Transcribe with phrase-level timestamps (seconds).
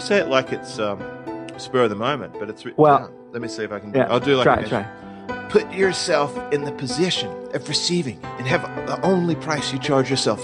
[0.00, 0.98] You say it like it's um,
[1.58, 3.14] spur of the moment, but it's written Well, down.
[3.32, 4.10] Let me see if I can do Yeah, it.
[4.10, 5.46] I'll do like try, a- try.
[5.50, 10.42] Put yourself in the position of receiving and have the only price you charge yourself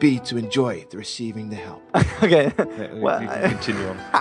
[0.00, 1.80] be to enjoy the receiving the help.
[2.24, 2.52] okay.
[2.58, 3.98] well, well, you can continue on.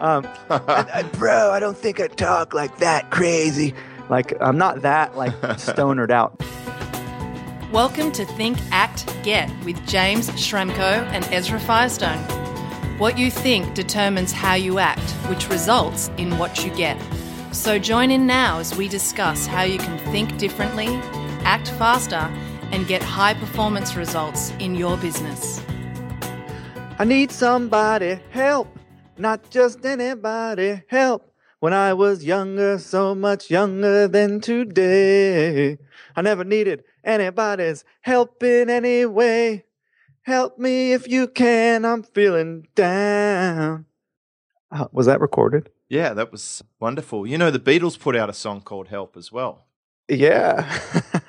[0.00, 3.74] um, I- I- bro, I don't think I talk like that crazy.
[4.08, 6.42] Like I'm not that like stonered out.
[7.70, 12.45] Welcome to Think, Act, Get with James Schramko and Ezra Firestone.
[12.98, 16.96] What you think determines how you act, which results in what you get.
[17.52, 20.86] So join in now as we discuss how you can think differently,
[21.44, 22.26] act faster,
[22.72, 25.60] and get high performance results in your business.
[26.98, 28.74] I need somebody help,
[29.18, 31.30] not just anybody help.
[31.60, 35.76] When I was younger, so much younger than today,
[36.16, 39.65] I never needed anybody's help in any way.
[40.26, 43.86] Help me if you can, I'm feeling down.
[44.72, 45.70] Uh, was that recorded?
[45.88, 47.28] Yeah, that was wonderful.
[47.28, 49.66] You know, the Beatles put out a song called Help as well.
[50.08, 50.62] Yeah.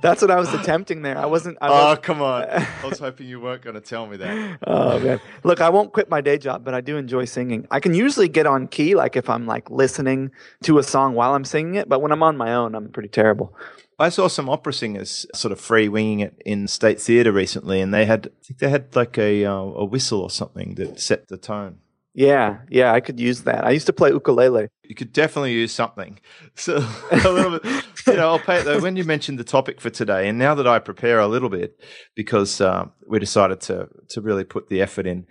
[0.00, 1.18] That's what I was attempting there.
[1.18, 1.58] I wasn't.
[1.60, 2.44] I oh, wasn't- come on.
[2.48, 4.58] I was hoping you weren't going to tell me that.
[4.66, 7.80] oh man look i won't quit my day job but i do enjoy singing i
[7.80, 10.30] can usually get on key like if i'm like listening
[10.62, 13.08] to a song while i'm singing it but when i'm on my own i'm pretty
[13.08, 13.54] terrible
[13.98, 17.92] I saw some opera singers sort of free winging it in State Theatre recently, and
[17.94, 21.28] they had, I think they had like a, uh, a whistle or something that set
[21.28, 21.78] the tone.
[22.16, 25.72] yeah yeah i could use that i used to play ukulele You could definitely use
[25.72, 26.20] something.
[26.54, 26.76] So
[27.10, 28.80] a little bit, you know, I'll pay though.
[28.80, 31.70] When you mentioned the topic for today, and now that I prepare a little bit,
[32.14, 35.26] because um, we decided to to really put the effort in,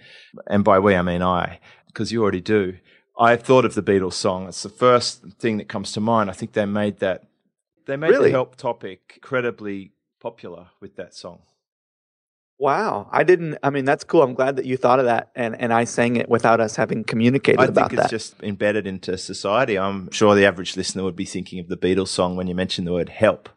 [0.47, 2.63] and by we I mean I, because you already do.
[3.29, 4.47] I thought of the Beatles song.
[4.49, 6.29] It's the first thing that comes to mind.
[6.29, 7.19] I think they made that.
[7.85, 8.25] They made Really?
[8.29, 11.39] the help topic incredibly popular with that song.
[12.59, 15.59] wow i didn't i mean that's cool i'm glad that you thought of that and
[15.59, 18.87] and i sang it without us having communicated I about think it's that just embedded
[18.87, 19.77] into society.
[19.77, 22.85] I'm sure the average listener would be thinking of the Beatles song when you mention
[22.85, 23.49] the word help.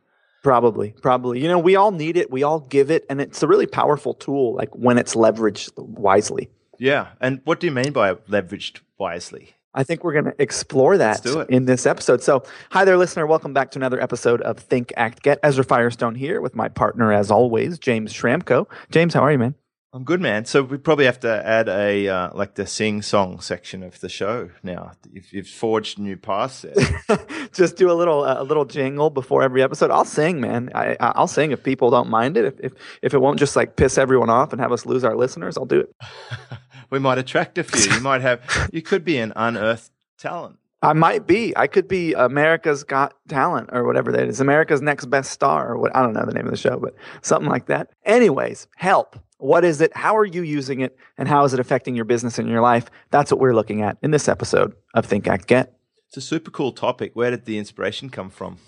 [0.43, 1.41] Probably, probably.
[1.41, 2.31] You know, we all need it.
[2.31, 4.55] We all give it, and it's a really powerful tool.
[4.55, 6.51] Like when it's leveraged wisely.
[6.79, 7.09] Yeah.
[7.21, 9.55] And what do you mean by leveraged wisely?
[9.77, 11.51] I think we're going to explore that Let's do it.
[11.51, 12.23] in this episode.
[12.23, 13.27] So, hi there, listener.
[13.27, 15.39] Welcome back to another episode of Think, Act, Get.
[15.43, 18.67] Ezra Firestone here with my partner, as always, James Schramko.
[18.91, 19.55] James, how are you, man?
[19.93, 20.45] I'm good, man.
[20.47, 24.09] So we probably have to add a uh, like the sing song section of the
[24.11, 24.93] show now.
[25.11, 26.67] You've, you've forged new paths.
[27.53, 29.91] Just do a little uh, a little jingle before every episode.
[29.91, 30.71] I'll sing, man.
[30.75, 32.45] I, I- I'll sing if people don't mind it.
[32.45, 32.73] If, if
[33.03, 35.65] if it won't just like piss everyone off and have us lose our listeners, I'll
[35.65, 35.95] do it.
[36.91, 37.93] we might attract a few.
[37.95, 38.69] You might have.
[38.73, 40.59] You could be an unearthed talent.
[40.83, 41.57] I might be.
[41.57, 44.41] I could be America's Got Talent or whatever that is.
[44.41, 46.95] America's Next Best Star or what I don't know the name of the show, but
[47.23, 47.91] something like that.
[48.05, 49.19] Anyways, help.
[49.39, 49.97] What is it?
[49.97, 50.97] How are you using it?
[51.19, 52.87] And how is it affecting your business and your life?
[53.11, 55.77] That's what we're looking at in this episode of Think Act Get.
[56.09, 57.13] It's a super cool topic.
[57.15, 58.59] Where did the inspiration come from?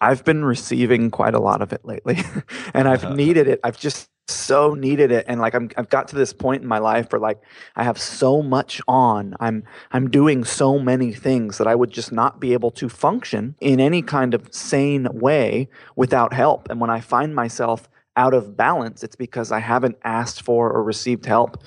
[0.00, 2.18] I've been receiving quite a lot of it lately,
[2.74, 3.60] and I've needed it.
[3.64, 6.78] I've just so needed it, and like I'm, I've got to this point in my
[6.78, 7.40] life where like
[7.76, 9.34] I have so much on.
[9.38, 13.54] I'm, I'm doing so many things that I would just not be able to function
[13.60, 16.68] in any kind of sane way without help.
[16.70, 20.82] And when I find myself out of balance, it's because I haven't asked for or
[20.82, 21.62] received help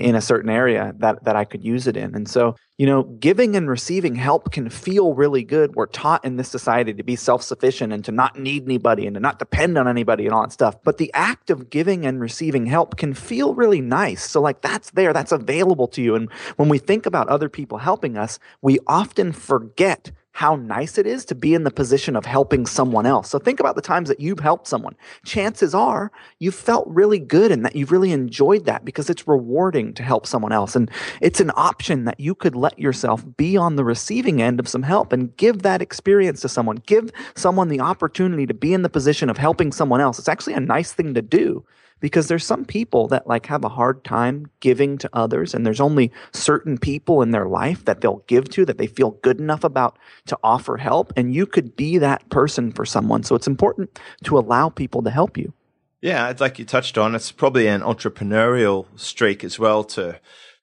[0.00, 2.14] in, a certain area that that I could use it in.
[2.14, 5.74] And so, you know, giving and receiving help can feel really good.
[5.74, 9.20] We're taught in this society to be self-sufficient and to not need anybody and to
[9.20, 10.76] not depend on anybody and all that stuff.
[10.82, 14.24] But the act of giving and receiving help can feel really nice.
[14.28, 16.14] So like that's there, that's available to you.
[16.14, 21.06] And when we think about other people helping us, we often forget how nice it
[21.06, 23.28] is to be in the position of helping someone else.
[23.28, 24.96] So think about the times that you've helped someone.
[25.24, 29.92] Chances are you felt really good and that you've really enjoyed that because it's rewarding
[29.94, 30.74] to help someone else.
[30.74, 34.68] And it's an option that you could let yourself be on the receiving end of
[34.68, 36.76] some help and give that experience to someone.
[36.86, 40.18] Give someone the opportunity to be in the position of helping someone else.
[40.18, 41.64] It's actually a nice thing to do
[42.02, 45.80] because there's some people that like have a hard time giving to others and there's
[45.80, 49.64] only certain people in their life that they'll give to that they feel good enough
[49.64, 53.98] about to offer help and you could be that person for someone so it's important
[54.22, 55.54] to allow people to help you
[56.02, 57.14] Yeah, it's like you touched on.
[57.14, 60.18] It's probably an entrepreneurial streak as well to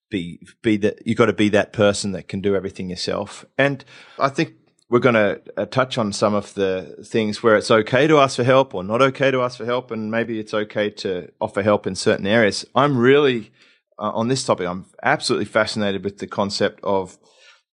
[0.09, 3.45] be be that you've got to be that person that can do everything yourself.
[3.57, 3.85] And
[4.17, 4.58] I think
[4.89, 8.37] we're going to uh, touch on some of the things where it's okay to ask
[8.37, 11.61] for help or not okay to ask for help, and maybe it's okay to offer
[11.61, 12.65] help in certain areas.
[12.73, 13.51] I'm really
[13.99, 14.67] uh, on this topic.
[14.67, 17.19] I'm absolutely fascinated with the concept of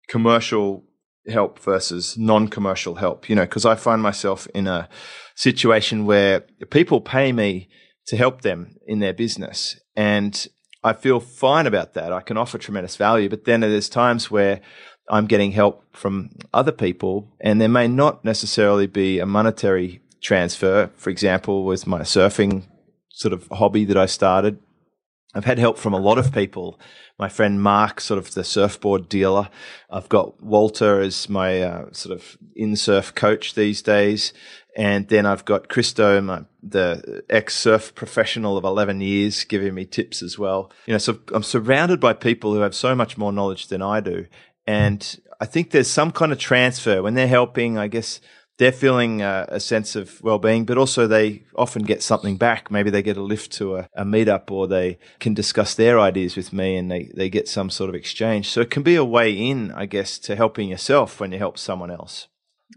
[0.09, 0.85] commercial
[1.27, 3.31] help versus non-commercial help.
[3.31, 4.89] You know, because I find myself in a
[5.35, 6.41] situation where
[6.71, 7.69] people pay me
[8.09, 10.47] to help them in their business, and
[10.85, 12.13] I feel fine about that.
[12.13, 14.61] I can offer tremendous value, but then there's times where
[15.09, 20.91] I'm getting help from other people, and there may not necessarily be a monetary transfer.
[20.97, 22.65] For example, with my surfing
[23.11, 24.59] sort of hobby that I started,
[25.37, 26.81] I've had help from a lot of people.
[27.19, 29.51] My friend Mark, sort of the surfboard dealer.
[29.91, 34.33] I've got Walter as my uh, sort of in surf coach these days.
[34.77, 39.85] And then I've got Christo, my, the ex surf professional of 11 years, giving me
[39.85, 40.71] tips as well.
[40.87, 44.01] You know, so I'm surrounded by people who have so much more knowledge than I
[44.01, 44.27] do.
[44.67, 48.21] And I think there's some kind of transfer when they're helping, I guess
[48.59, 52.71] they're feeling uh, a sense of well-being, but also they often get something back.
[52.71, 56.37] Maybe they get a lift to a, a meetup or they can discuss their ideas
[56.37, 58.49] with me and they, they get some sort of exchange.
[58.49, 61.59] So it can be a way in, I guess, to helping yourself when you help
[61.59, 62.29] someone else.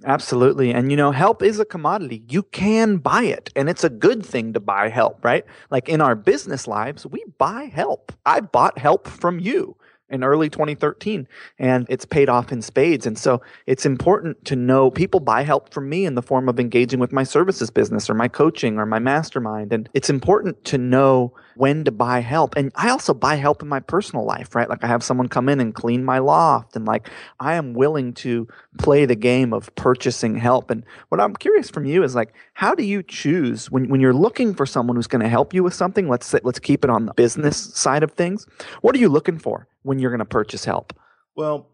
[0.05, 0.71] Absolutely.
[0.71, 2.23] And you know, help is a commodity.
[2.29, 5.45] You can buy it, and it's a good thing to buy help, right?
[5.71, 8.11] Like in our business lives, we buy help.
[8.25, 9.75] I bought help from you
[10.09, 11.27] in early 2013
[11.57, 13.05] and it's paid off in spades.
[13.05, 16.59] And so it's important to know people buy help from me in the form of
[16.59, 19.73] engaging with my services business or my coaching or my mastermind.
[19.73, 22.55] And it's important to know when to buy help.
[22.55, 24.69] And i also buy help in my personal life right?
[24.69, 27.09] Like i have someone come in and clean my loft and like
[27.39, 28.47] i am willing to
[28.77, 30.71] play the game of purchasing help.
[30.71, 34.13] And what i'm curious from you is like how do you choose when, when you're
[34.13, 36.89] looking for someone who's going to help you with something let's say, let's keep it
[36.89, 38.47] on the business side of things
[38.81, 40.93] what are you looking for when you're going to purchase help?
[41.35, 41.67] Well,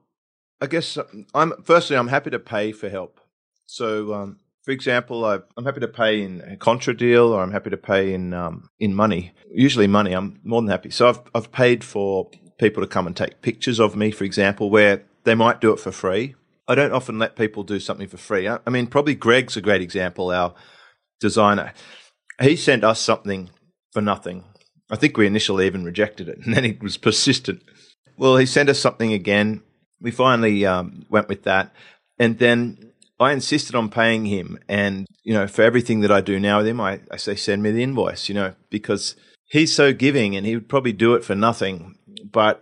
[0.61, 3.19] I guess um, I'm firstly I'm happy to pay for help.
[3.65, 7.51] So, um, for example, i am happy to pay in a contra deal, or I'm
[7.51, 9.33] happy to pay in um, in money.
[9.51, 10.13] Usually, money.
[10.13, 10.91] I'm more than happy.
[10.91, 14.69] So, I've I've paid for people to come and take pictures of me, for example,
[14.69, 16.35] where they might do it for free.
[16.69, 18.47] I don't often let people do something for free.
[18.47, 20.31] I, I mean, probably Greg's a great example.
[20.31, 20.53] Our
[21.19, 21.73] designer,
[22.41, 23.49] he sent us something
[23.91, 24.45] for nothing.
[24.89, 27.61] I think we initially even rejected it, and then he was persistent.
[28.17, 29.61] Well, he sent us something again.
[30.01, 31.73] We finally um, went with that.
[32.19, 34.59] And then I insisted on paying him.
[34.67, 37.63] And, you know, for everything that I do now with him, I, I say, send
[37.63, 39.15] me the invoice, you know, because
[39.47, 41.95] he's so giving and he would probably do it for nothing.
[42.31, 42.61] But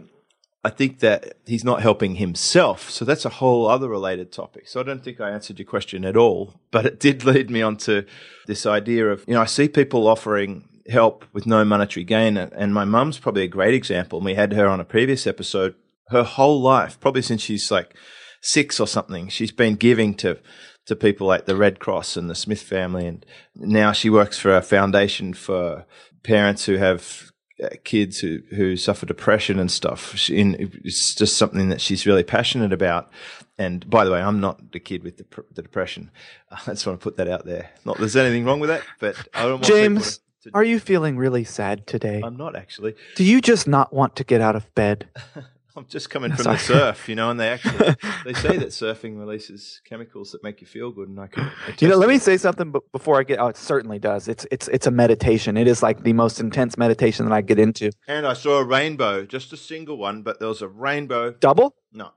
[0.63, 2.89] I think that he's not helping himself.
[2.89, 4.67] So that's a whole other related topic.
[4.67, 7.61] So I don't think I answered your question at all, but it did lead me
[7.61, 8.05] on to
[8.47, 12.37] this idea of, you know, I see people offering help with no monetary gain.
[12.37, 14.19] And my mum's probably a great example.
[14.19, 15.75] And we had her on a previous episode.
[16.09, 17.95] Her whole life, probably since she's like
[18.41, 20.39] six or something, she's been giving to
[20.85, 23.25] to people like the Red Cross and the Smith family, and
[23.55, 25.85] now she works for a foundation for
[26.23, 27.31] parents who have
[27.63, 30.15] uh, kids who, who suffer depression and stuff.
[30.15, 33.09] She, in, it's just something that she's really passionate about.
[33.57, 36.11] And by the way, I'm not the kid with the, the depression.
[36.51, 37.69] I just want to put that out there.
[37.85, 40.19] Not there's anything wrong with that, but I don't want James.
[40.53, 42.21] Are you feeling really sad today?
[42.23, 42.95] I'm not actually.
[43.15, 45.07] Do you just not want to get out of bed?
[45.75, 46.57] I'm just coming from Sorry.
[46.57, 47.95] the surf, you know, and they actually
[48.25, 51.51] they say that surfing releases chemicals that make you feel good, and I can.
[51.79, 53.39] You know, let me say something before I get.
[53.39, 54.27] Oh, it certainly does.
[54.27, 55.57] It's it's it's a meditation.
[55.57, 57.91] It is like the most intense meditation that I get into.
[58.07, 61.31] And I saw a rainbow, just a single one, but there was a rainbow.
[61.31, 61.75] Double?
[61.91, 62.11] No.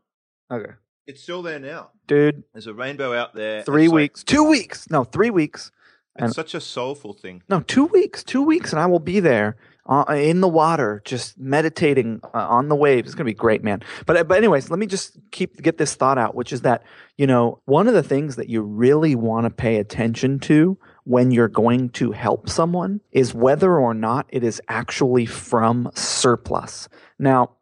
[0.51, 0.73] Okay.
[1.07, 2.43] It's still there now, dude.
[2.53, 3.63] There's a rainbow out there.
[3.63, 5.71] Three weeks, like, two weeks, no, three weeks.
[6.17, 7.43] It's and, such a soulful thing.
[7.49, 9.57] No, two weeks, two weeks, and I will be there
[9.89, 13.09] uh, in the water, just meditating uh, on the waves.
[13.09, 13.83] It's going to be great, man.
[14.07, 16.83] But but anyways, let me just keep get this thought out, which is that
[17.17, 21.31] you know one of the things that you really want to pay attention to when
[21.31, 26.89] you're going to help someone is whether or not it is actually from surplus.
[27.19, 27.53] Now,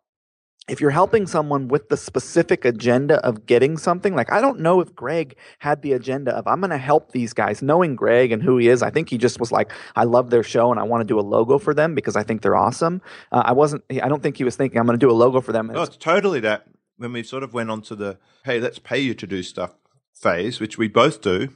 [0.66, 4.80] if you're helping someone with the specific agenda of getting something, like I don't know
[4.80, 7.60] if Greg had the agenda of I'm going to help these guys.
[7.60, 10.42] Knowing Greg and who he is, I think he just was like, I love their
[10.42, 13.02] show and I want to do a logo for them because I think they're awesome.
[13.30, 13.84] Uh, I wasn't.
[13.90, 15.70] I don't think he was thinking I'm going to do a logo for them.
[15.74, 16.66] Oh, it's totally that.
[16.96, 19.74] When we sort of went on to the hey, let's pay you to do stuff
[20.14, 21.48] phase, which we both do.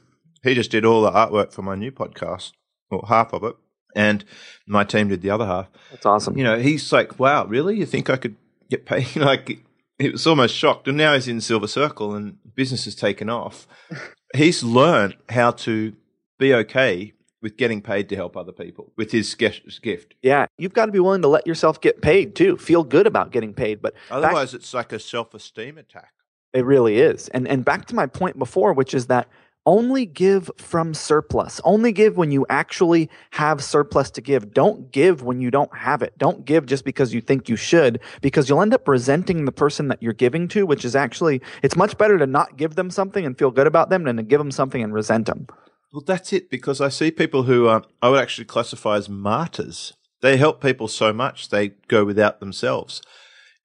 [0.43, 2.51] He just did all the artwork for my new podcast,
[2.91, 3.55] or half of it,
[3.95, 4.23] and
[4.67, 5.67] my team did the other half.
[5.91, 6.37] That's awesome.
[6.37, 7.77] You know, he's like, wow, really?
[7.77, 8.35] You think I could
[8.69, 9.15] get paid.
[9.15, 9.59] like
[9.97, 10.87] he was almost shocked.
[10.87, 13.67] And now he's in Silver Circle and business has taken off.
[14.35, 15.93] he's learned how to
[16.37, 20.15] be okay with getting paid to help other people with his gift.
[20.21, 22.57] Yeah, you've got to be willing to let yourself get paid too.
[22.57, 26.11] Feel good about getting paid, but otherwise, back, it's like a self-esteem attack.
[26.53, 27.29] It really is.
[27.29, 29.29] And and back to my point before, which is that
[29.69, 31.61] only give from surplus.
[31.63, 34.51] Only give when you actually have surplus to give.
[34.51, 36.17] Don't give when you don't have it.
[36.17, 39.87] Don't give just because you think you should, because you'll end up resenting the person
[39.89, 43.27] that you're giving to, which is actually, it's much better to not give them something
[43.27, 45.45] and feel good about them than to give them something and resent them.
[45.93, 49.93] Well, that's it, because I see people who uh, I would actually classify as martyrs.
[50.21, 53.03] They help people so much they go without themselves.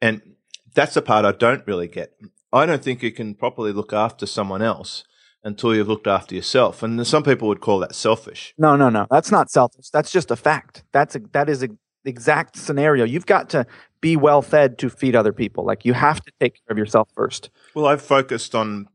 [0.02, 0.20] And
[0.74, 2.12] that's the part I don't really get.
[2.52, 5.02] I don't think you can properly look after someone else
[5.44, 6.82] until you've looked after yourself.
[6.82, 8.54] And some people would call that selfish.
[8.58, 9.06] No, no, no.
[9.10, 9.90] That's not selfish.
[9.90, 10.84] That's just a fact.
[10.92, 11.68] That's a, that is a
[12.04, 13.04] exact scenario.
[13.04, 13.66] You've got to
[14.00, 15.64] be well fed to feed other people.
[15.64, 17.50] Like you have to take care of yourself first.
[17.74, 18.88] Well, I've focused on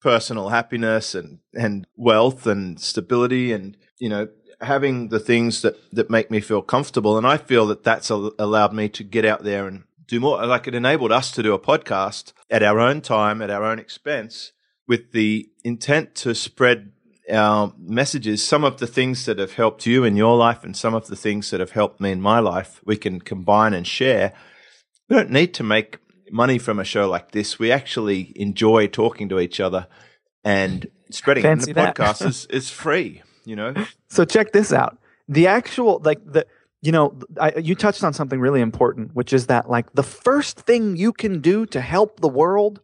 [0.00, 4.28] personal happiness and, and wealth and stability and, you know,
[4.60, 7.16] having the things that, that make me feel comfortable.
[7.16, 10.44] And I feel that that's allowed me to get out there and do more.
[10.46, 13.78] Like it enabled us to do a podcast at our own time, at our own
[13.78, 14.52] expense,
[14.86, 16.92] with the intent to spread
[17.32, 20.94] our messages, some of the things that have helped you in your life and some
[20.94, 24.34] of the things that have helped me in my life, we can combine and share.
[25.08, 25.98] We don't need to make
[26.30, 27.58] money from a show like this.
[27.58, 29.86] We actually enjoy talking to each other
[30.44, 31.42] and spreading.
[31.42, 31.96] Fancy the that.
[31.96, 33.74] podcast is, is free, you know?
[34.08, 34.98] So check this out.
[35.28, 36.46] The actual, like the,
[36.82, 40.60] you know, I, you touched on something really important, which is that like the first
[40.60, 42.80] thing you can do to help the world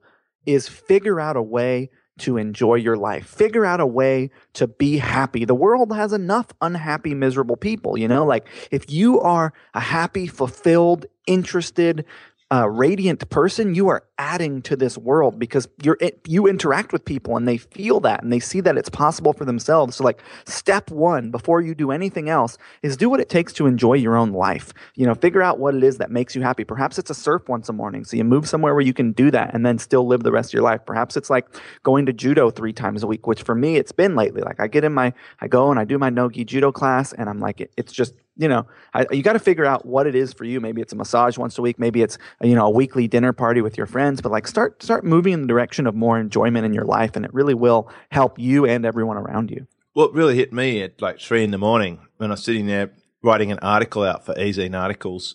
[0.47, 3.27] is figure out a way to enjoy your life.
[3.27, 5.45] Figure out a way to be happy.
[5.45, 8.25] The world has enough unhappy, miserable people, you know?
[8.25, 12.05] Like if you are a happy, fulfilled, interested,
[12.52, 17.37] uh, radiant person, you are adding to this world because you're you interact with people
[17.37, 19.97] and they feel that and they see that it's possible for themselves.
[19.97, 23.66] So like step one before you do anything else is do what it takes to
[23.66, 24.73] enjoy your own life.
[24.97, 26.64] You know, figure out what it is that makes you happy.
[26.64, 29.30] Perhaps it's a surf once a morning, so you move somewhere where you can do
[29.30, 30.80] that and then still live the rest of your life.
[30.85, 31.47] Perhaps it's like
[31.85, 34.42] going to judo three times a week, which for me it's been lately.
[34.42, 37.28] Like I get in my I go and I do my nogi judo class and
[37.28, 40.15] I'm like it, it's just you know, I, you got to figure out what it
[40.15, 40.61] is for you.
[40.61, 41.79] Maybe it's a massage once a week.
[41.79, 44.23] Maybe it's you know a weekly dinner party with your friends.
[44.23, 47.25] But like start start moving in the direction of more enjoyment in your life, and
[47.27, 49.67] it really will help you and everyone around you.
[49.93, 52.93] What really hit me at like three in the morning when I was sitting there
[53.23, 55.35] writing an article out for Ezine Articles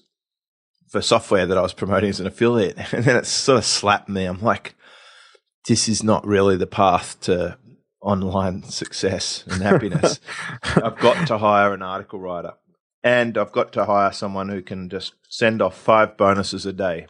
[0.90, 4.10] for software that I was promoting as an affiliate, and then it sort of slapped
[4.10, 4.26] me.
[4.26, 4.74] I'm like,
[5.68, 7.60] this is not really the path to
[8.02, 10.20] online success and happiness.
[10.64, 12.54] I've got to hire an article writer
[13.06, 17.06] and I've got to hire someone who can just send off five bonuses a day,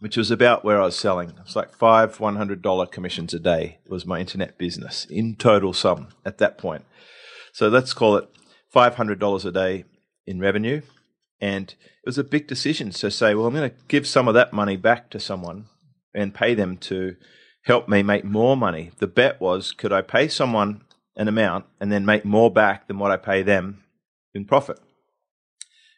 [0.00, 1.34] which was about where I was selling.
[1.40, 6.38] It's like five $100 commissions a day was my internet business in total sum at
[6.38, 6.84] that point.
[7.52, 8.28] So let's call it
[8.74, 9.84] $500 a day
[10.26, 10.82] in revenue.
[11.40, 14.34] And it was a big decision to say, well, I'm going to give some of
[14.34, 15.66] that money back to someone
[16.12, 17.14] and pay them to
[17.66, 18.90] help me make more money.
[18.98, 20.82] The bet was, could I pay someone
[21.14, 23.84] an amount and then make more back than what I pay them
[24.34, 24.80] in profit?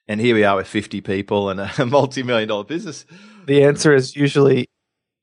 [0.09, 3.05] And here we are with 50 people and a multi million dollar business.
[3.47, 4.67] The answer is usually,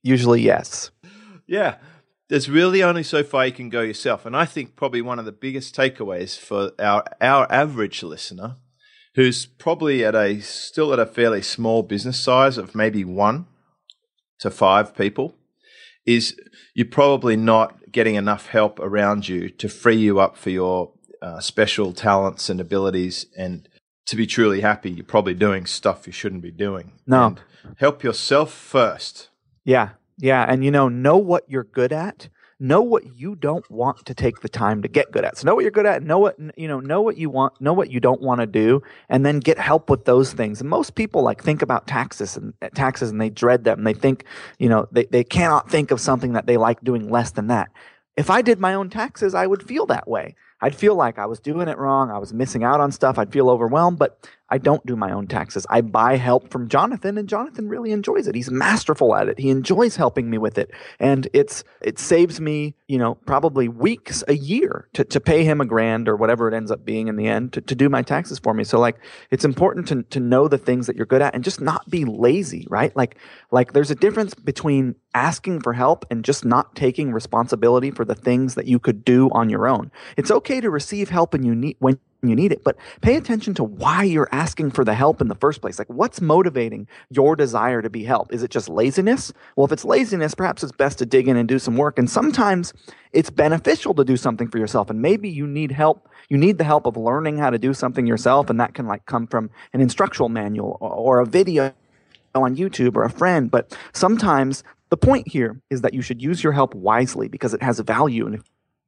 [0.01, 0.91] usually yes.
[1.47, 1.75] Yeah.
[2.29, 4.25] There's really only so far you can go yourself.
[4.25, 8.57] And I think probably one of the biggest takeaways for our, our average listener,
[9.15, 13.45] who's probably at a still at a fairly small business size of maybe one
[14.39, 15.35] to five people,
[16.05, 16.35] is
[16.73, 21.39] you're probably not getting enough help around you to free you up for your uh,
[21.39, 23.69] special talents and abilities and
[24.05, 26.91] to be truly happy, you're probably doing stuff you shouldn't be doing.
[27.07, 27.27] No.
[27.27, 27.41] And
[27.77, 29.29] help yourself first.
[29.63, 29.89] Yeah.
[30.17, 30.45] Yeah.
[30.47, 32.29] And you know, know what you're good at.
[32.59, 35.37] Know what you don't want to take the time to get good at.
[35.37, 36.01] So know what you're good at.
[36.01, 36.79] Know what you know.
[36.79, 37.59] Know what you want.
[37.59, 40.61] Know what you don't want to do, and then get help with those things.
[40.61, 43.79] And most people like think about taxes and eh, taxes, and they dread them.
[43.79, 44.23] And they think,
[44.59, 47.69] you know, they they cannot think of something that they like doing less than that.
[48.15, 50.35] If I did my own taxes, I would feel that way.
[50.63, 52.09] I'd feel like I was doing it wrong.
[52.09, 53.19] I was missing out on stuff.
[53.19, 55.65] I'd feel overwhelmed, but I don't do my own taxes.
[55.71, 58.35] I buy help from Jonathan and Jonathan really enjoys it.
[58.35, 59.39] He's masterful at it.
[59.39, 60.69] He enjoys helping me with it.
[60.99, 65.59] And it's it saves me, you know, probably weeks, a year to, to pay him
[65.59, 68.03] a grand or whatever it ends up being in the end to, to do my
[68.03, 68.63] taxes for me.
[68.63, 68.97] So like
[69.31, 72.05] it's important to to know the things that you're good at and just not be
[72.05, 72.95] lazy, right?
[72.95, 73.17] Like
[73.49, 78.13] like there's a difference between asking for help and just not taking responsibility for the
[78.13, 79.91] things that you could do on your own.
[80.15, 81.97] It's okay to receive help and you need when
[82.29, 85.35] you need it, but pay attention to why you're asking for the help in the
[85.35, 85.79] first place.
[85.79, 88.33] Like, what's motivating your desire to be helped?
[88.33, 89.33] Is it just laziness?
[89.55, 91.99] Well, if it's laziness, perhaps it's best to dig in and do some work.
[91.99, 92.73] And sometimes
[93.11, 94.89] it's beneficial to do something for yourself.
[94.89, 96.09] And maybe you need help.
[96.29, 98.49] You need the help of learning how to do something yourself.
[98.49, 101.73] And that can like come from an instructional manual or, a video
[102.35, 103.51] on YouTube or a friend.
[103.51, 107.61] But sometimes the point here is that you should use your help wisely because it
[107.61, 108.25] has value.
[108.25, 108.43] And if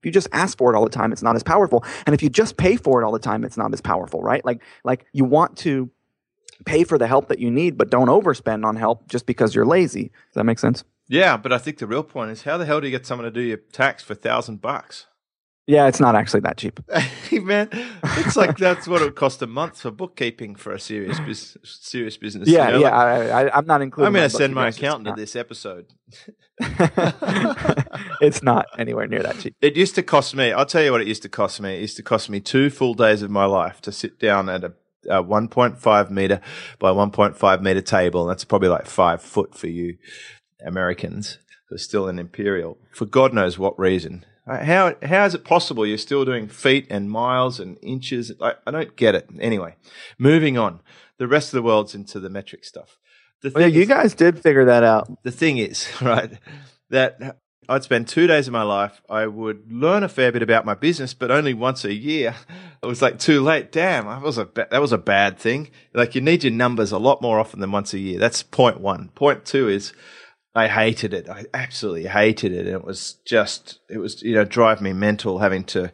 [0.05, 1.83] you just ask for it all the time, it's not as powerful.
[2.05, 4.43] And if you just pay for it all the time, it's not as powerful, right?
[4.45, 5.89] Like, like you want to
[6.65, 9.65] pay for the help that you need, but don't overspend on help just because you're
[9.65, 10.03] lazy.
[10.03, 10.83] Does that make sense?
[11.07, 13.25] Yeah, but I think the real point is how the hell do you get someone
[13.25, 15.07] to do your tax for thousand bucks?
[15.67, 16.79] Yeah, it's not actually that cheap.
[17.25, 17.69] Hey, man,
[18.03, 21.57] it's like that's what it would cost a month for bookkeeping for a serious business.
[21.81, 22.47] Serious business.
[22.47, 22.95] Yeah, you know, yeah.
[22.97, 24.07] like- I, I, I'm not including.
[24.07, 25.87] I'm going to send my accountant to this episode.
[28.21, 29.55] it's not anywhere near that cheap.
[29.59, 30.51] It used to cost me.
[30.51, 31.75] I'll tell you what it used to cost me.
[31.77, 34.63] It used to cost me two full days of my life to sit down at
[34.63, 34.73] a,
[35.09, 36.41] a 1.5 meter
[36.77, 38.21] by 1.5 meter table.
[38.21, 39.97] And that's probably like five foot for you
[40.65, 41.39] Americans.
[41.69, 44.25] who are still in imperial for God knows what reason.
[44.47, 48.31] Uh, How how is it possible you're still doing feet and miles and inches?
[48.41, 49.27] I, I don't get it.
[49.39, 49.75] Anyway,
[50.19, 50.81] moving on.
[51.17, 52.97] The rest of the world's into the metric stuff.
[53.41, 55.09] The Well, yeah, you is- guys did figure that out.
[55.23, 56.37] the thing is, right,
[56.89, 57.37] that
[57.67, 59.01] I'd spend two days of my life.
[59.09, 62.35] I would learn a fair bit about my business, but only once a year.
[62.83, 63.71] It was like too late.
[63.71, 65.71] Damn, that was a ba- that was a bad thing.
[65.91, 68.19] Like you need your numbers a lot more often than once a year.
[68.19, 69.09] That's point one.
[69.15, 69.91] Point two is.
[70.55, 71.27] I hated it.
[71.27, 72.65] I absolutely hated it.
[72.65, 75.91] And it was just, it was, you know, drive me mental having to,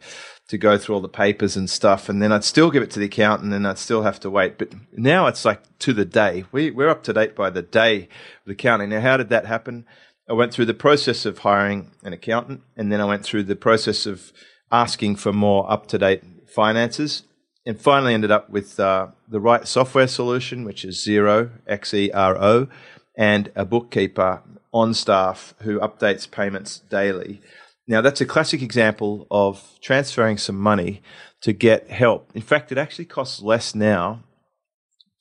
[0.48, 2.08] to go through all the papers and stuff.
[2.08, 4.58] And then I'd still give it to the accountant and I'd still have to wait.
[4.58, 6.44] But now it's like to the day.
[6.52, 8.08] We, we're up to date by the day
[8.46, 8.90] the accounting.
[8.90, 9.84] Now, how did that happen?
[10.30, 13.56] I went through the process of hiring an accountant and then I went through the
[13.56, 14.32] process of
[14.70, 17.24] asking for more up to date finances
[17.64, 22.10] and finally ended up with uh, the right software solution, which is Xero, X E
[22.12, 22.68] R O,
[23.16, 24.42] and a bookkeeper
[24.72, 27.40] on staff who updates payments daily.
[27.86, 31.02] Now, that's a classic example of transferring some money
[31.42, 32.30] to get help.
[32.34, 34.22] In fact, it actually costs less now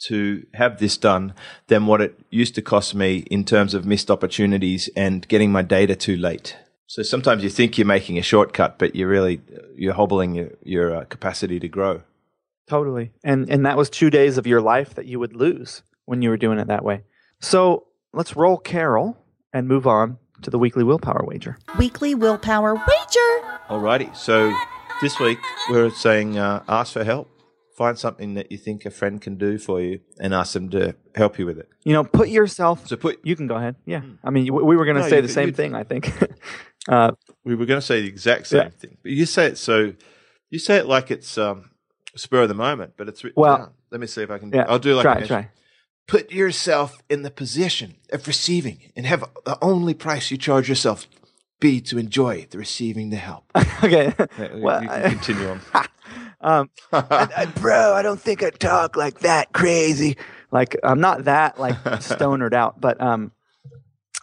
[0.06, 1.34] to have this done
[1.68, 5.62] than what it used to cost me in terms of missed opportunities and getting my
[5.62, 6.58] data too late.
[6.88, 9.42] So sometimes you think you're making a shortcut, but you're really
[9.76, 12.04] you're hobbling your, your uh, capacity to grow.
[12.68, 13.12] Totally.
[13.24, 16.30] And and that was two days of your life that you would lose when you
[16.30, 17.04] were doing it that way.
[17.42, 19.18] So let's roll Carol
[19.54, 21.58] and move on to the weekly willpower wager.
[21.78, 23.60] Weekly willpower wager.
[23.70, 24.16] Alrighty.
[24.16, 24.54] So
[25.02, 27.28] this week we're saying uh, ask for help.
[27.78, 30.94] Find something that you think a friend can do for you, and ask them to
[31.16, 31.68] help you with it.
[31.84, 32.86] You know, put yourself.
[32.86, 33.20] So put.
[33.24, 33.76] You can go ahead.
[33.86, 34.02] Yeah.
[34.24, 35.74] I mean, you- we were going to No, say you the could- same you- thing.
[35.74, 36.12] I think.
[36.90, 37.12] uh,
[37.44, 38.70] We were going to say the exact same Yeah.
[38.70, 39.94] thing, but you say it so.
[40.51, 41.72] You say it like it's um,
[42.16, 43.70] spur of the moment, but it's written Well- down.
[43.90, 44.51] Let me see if I can.
[44.51, 44.66] yeah.
[44.68, 45.16] I'll do like try.
[45.20, 45.50] an- try.
[46.12, 51.08] Put yourself in the position of receiving, and have the only price you charge yourself
[51.62, 53.46] be to enjoy the receiving the help.
[53.82, 54.14] okay.
[54.38, 55.62] Yeah, well, you can continue on.
[56.42, 60.18] um, I- I- bro, I don't think I talk like that crazy.
[60.52, 63.32] Like I'm not that like stonered out, but um,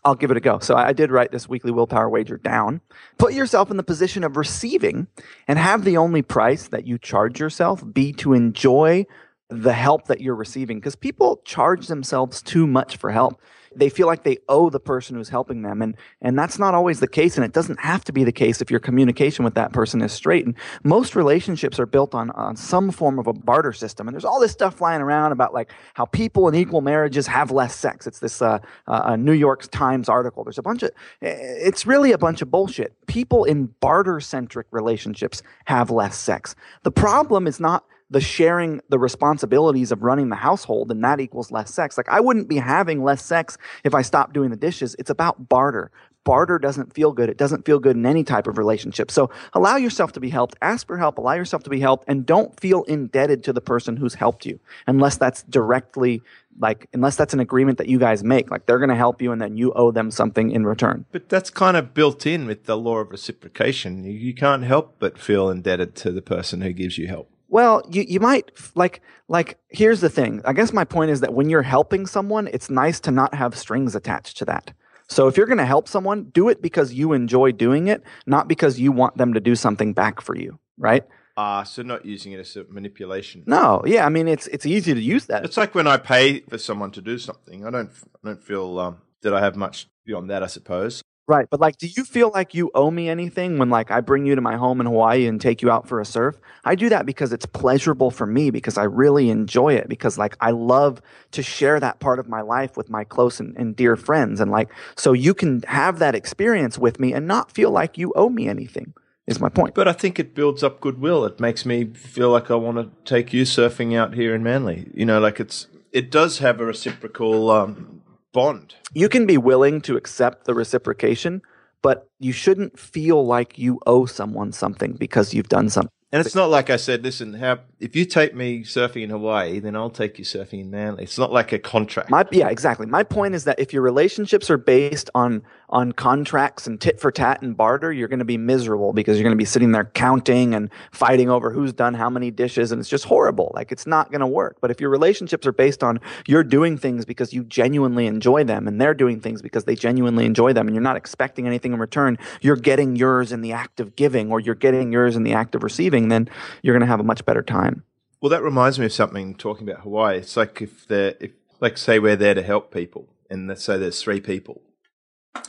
[0.05, 0.59] I'll give it a go.
[0.59, 2.83] So I I did write this weekly willpower wager down.
[3.17, 5.07] Put yourself in the position of receiving,
[5.49, 9.07] and have the only price that you charge yourself be to enjoy
[9.51, 10.79] the help that you're receiving.
[10.79, 13.41] Because people charge themselves too much for help.
[13.75, 17.01] They feel like they owe the person who's helping them, and and that's not always
[17.01, 17.37] the case.
[17.37, 20.11] And it doesn't have to be the case if your communication with that person is
[20.11, 20.47] straight.
[20.47, 24.09] And most relationships are built on on some form of a barter system.
[24.09, 27.51] And there's all this stuff flying around about like how people in equal marriages have
[27.51, 28.07] less sex.
[28.07, 30.45] It's this uh, uh, New York Times article.
[30.45, 30.91] There's a bunch of.
[31.21, 32.95] It's really a bunch of bullshit.
[33.07, 36.55] People in barter centric relationships have less sex.
[36.85, 41.51] The problem is not the sharing the responsibilities of running the household and that equals
[41.51, 41.97] less sex.
[41.97, 44.97] Like I wouldn't be having less sex if I stopped doing the dishes.
[44.99, 45.91] It's about barter.
[46.25, 47.31] Barter doesn't feel good.
[47.31, 49.11] It doesn't feel good in any type of relationship.
[49.11, 50.57] So allow yourself to be helped.
[50.61, 51.17] Ask for help.
[51.17, 54.61] Allow yourself to be helped and don't feel indebted to the person who's helped you
[54.87, 56.23] unless that's directly
[56.61, 58.51] like unless that's an agreement that you guys make.
[58.51, 61.07] Like they're going to help you and then you owe them something in return.
[61.13, 64.05] But that's kind of built in with the law of reciprocation.
[64.05, 67.31] You, you can't help but feel indebted to the person who gives you help.
[67.49, 70.43] Well, you, you might like like here's the thing.
[70.45, 73.57] I guess my point is that when you're helping someone, it's nice to not have
[73.57, 74.73] strings attached to that.
[75.09, 78.47] So if you're going to help someone, do it because you enjoy doing it, not
[78.47, 81.03] because you want them to do something back for you, right?
[81.39, 83.45] Ah, so not using it as a manipulation.
[83.47, 85.45] No, yeah, I mean it's it's easy to use that.
[85.45, 87.65] It's like when I pay for someone to do something.
[87.65, 87.91] I don't
[88.23, 90.43] I don't feel um, that I have much beyond that.
[90.43, 91.01] I suppose.
[91.29, 94.25] Right, but like, do you feel like you owe me anything when like I bring
[94.25, 96.37] you to my home in Hawaii and take you out for a surf?
[96.65, 100.39] I do that because it's pleasurable for me because I really enjoy it because like
[100.41, 103.95] I love to share that part of my life with my close and, and dear
[103.95, 107.99] friends and like so you can have that experience with me and not feel like
[107.99, 108.95] you owe me anything.
[109.27, 109.75] Is my point.
[109.75, 111.27] But I think it builds up goodwill.
[111.27, 114.91] It makes me feel like I want to take you surfing out here in Manly.
[114.95, 118.01] You know, like it's it does have a reciprocal um,
[118.33, 118.75] bond.
[118.93, 121.43] You can be willing to accept the reciprocation,
[121.83, 125.91] but you shouldn't feel like you owe someone something because you've done something.
[126.11, 129.61] And it's not like I said, listen, how, if you take me surfing in Hawaii,
[129.61, 131.03] then I'll take you surfing in Manly.
[131.03, 132.09] It's not like a contract.
[132.09, 132.87] My, yeah, exactly.
[132.87, 137.11] My point is that if your relationships are based on on contracts and tit for
[137.11, 139.85] tat and barter, you're going to be miserable because you're going to be sitting there
[139.85, 143.53] counting and fighting over who's done how many dishes, and it's just horrible.
[143.55, 144.59] Like it's not going to work.
[144.61, 148.67] But if your relationships are based on you're doing things because you genuinely enjoy them,
[148.67, 151.79] and they're doing things because they genuinely enjoy them, and you're not expecting anything in
[151.79, 155.33] return, you're getting yours in the act of giving, or you're getting yours in the
[155.33, 156.29] act of receiving, then
[156.63, 157.85] you're going to have a much better time.
[158.21, 160.19] Well, that reminds me of something talking about Hawaii.
[160.19, 163.79] It's like if they're, if, like, say we're there to help people, and let's say
[163.79, 164.63] there's three people,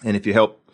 [0.04, 0.70] and if you help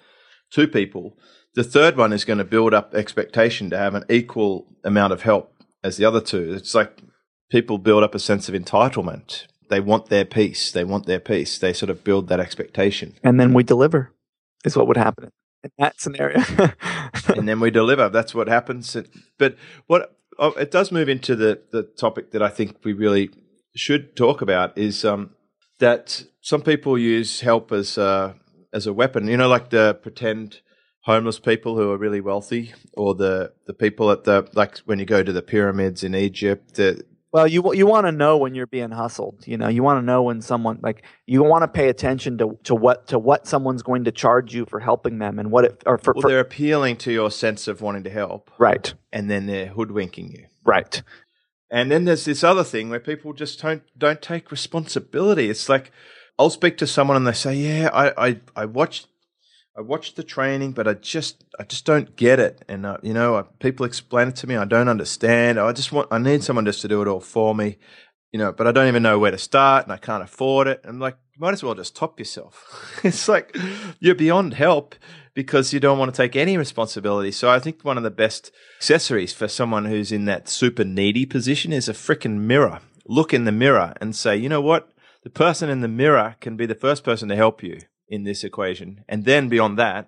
[0.52, 1.18] two people,
[1.56, 5.22] the third one is going to build up expectation to have an equal amount of
[5.22, 6.54] help as the other two.
[6.54, 7.02] It's like
[7.50, 9.46] people build up a sense of entitlement.
[9.70, 10.72] They want their piece.
[10.72, 11.58] They want their piece.
[11.58, 13.16] They sort of build that expectation.
[13.24, 14.12] And then we deliver,
[14.64, 15.32] is what would happen
[15.64, 16.44] in that scenario.
[17.36, 18.10] and then we deliver.
[18.10, 18.96] That's what happens.
[19.38, 19.56] But
[19.88, 23.30] what oh, it does move into the, the topic that I think we really
[23.76, 25.32] should talk about is um,
[25.80, 28.34] that some people use help as uh,
[28.76, 29.28] as a weapon.
[29.28, 30.60] You know, like the pretend
[31.02, 35.06] homeless people who are really wealthy, or the the people at the like when you
[35.06, 36.76] go to the pyramids in Egypt.
[36.76, 39.44] The, well, you you want to know when you're being hustled.
[39.48, 42.58] You know, you want to know when someone like you want to pay attention to,
[42.66, 45.84] to what to what someone's going to charge you for helping them and what it
[45.86, 48.94] or for, well, for they're appealing to your sense of wanting to help, right?
[49.12, 51.02] And then they're hoodwinking you, right?
[51.72, 55.50] And then there's this other thing where people just don't don't take responsibility.
[55.50, 55.92] It's like
[56.38, 59.08] I'll speak to someone and they say, "Yeah, I I, I watched
[59.78, 63.14] I watched the training, but I just I just don't get it." And uh, you
[63.14, 65.60] know, people explain it to me, I don't understand.
[65.60, 67.78] I just want I need someone just to do it all for me,
[68.32, 68.52] you know.
[68.52, 70.82] But I don't even know where to start, and I can't afford it.
[70.84, 73.00] I'm like, you might as well just top yourself.
[73.04, 73.56] it's like
[74.00, 74.96] you're beyond help
[75.34, 77.32] because you don't want to take any responsibility.
[77.32, 81.26] So I think one of the best accessories for someone who's in that super needy
[81.26, 82.80] position is a freaking mirror.
[83.06, 84.90] Look in the mirror and say, you know what?
[85.26, 88.44] The person in the mirror can be the first person to help you in this
[88.44, 89.04] equation.
[89.10, 90.08] And then beyond that,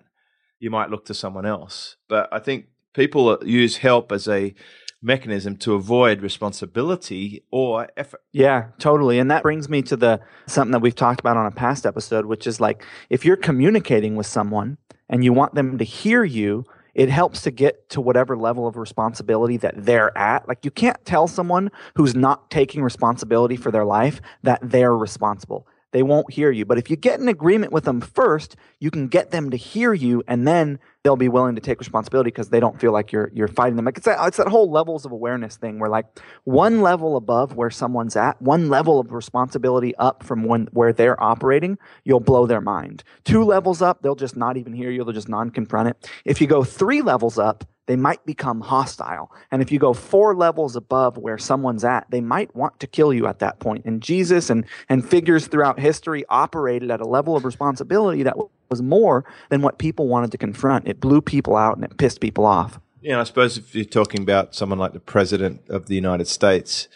[0.60, 1.96] you might look to someone else.
[2.08, 4.54] But I think people use help as a
[5.02, 8.20] mechanism to avoid responsibility or effort.
[8.32, 9.18] Yeah, totally.
[9.18, 12.26] And that brings me to the something that we've talked about on a past episode,
[12.26, 14.78] which is like if you're communicating with someone
[15.08, 18.76] and you want them to hear you, it helps to get to whatever level of
[18.76, 20.48] responsibility that they're at.
[20.48, 25.66] Like you can't tell someone who's not taking responsibility for their life that they're responsible.
[25.92, 26.64] They won't hear you.
[26.64, 29.94] But if you get an agreement with them first, you can get them to hear
[29.94, 33.30] you and then they'll be willing to take responsibility because they don't feel like you're
[33.32, 33.86] you're fighting them.
[33.86, 36.06] Like it's that, it's that whole levels of awareness thing where like
[36.44, 41.20] one level above where someone's at, one level of responsibility up from when where they're
[41.22, 43.02] operating, you'll blow their mind.
[43.24, 45.04] Two levels up, they'll just not even hear you.
[45.04, 46.10] They'll just non-confront it.
[46.24, 49.32] If you go three levels up, they might become hostile.
[49.50, 53.14] And if you go four levels above where someone's at, they might want to kill
[53.14, 53.86] you at that point.
[53.86, 58.36] And Jesus and, and figures throughout history operated at a level of responsibility that
[58.70, 60.86] was more than what people wanted to confront.
[60.86, 62.78] It blew people out and it pissed people off.
[63.00, 66.88] Yeah, I suppose if you're talking about someone like the President of the United States,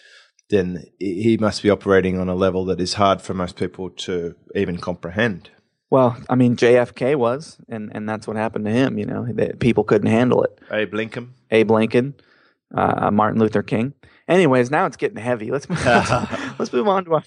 [0.50, 4.34] then he must be operating on a level that is hard for most people to
[4.54, 5.50] even comprehend.
[5.92, 8.96] Well, I mean, JFK was, and, and that's what happened to him.
[8.96, 10.58] You know, that people couldn't handle it.
[10.70, 11.34] Abe Lincoln.
[11.50, 12.14] Abe Lincoln,
[12.74, 13.92] uh, Martin Luther King.
[14.26, 15.50] Anyways, now it's getting heavy.
[15.50, 16.10] Let's move, let's,
[16.58, 17.24] let's move on to our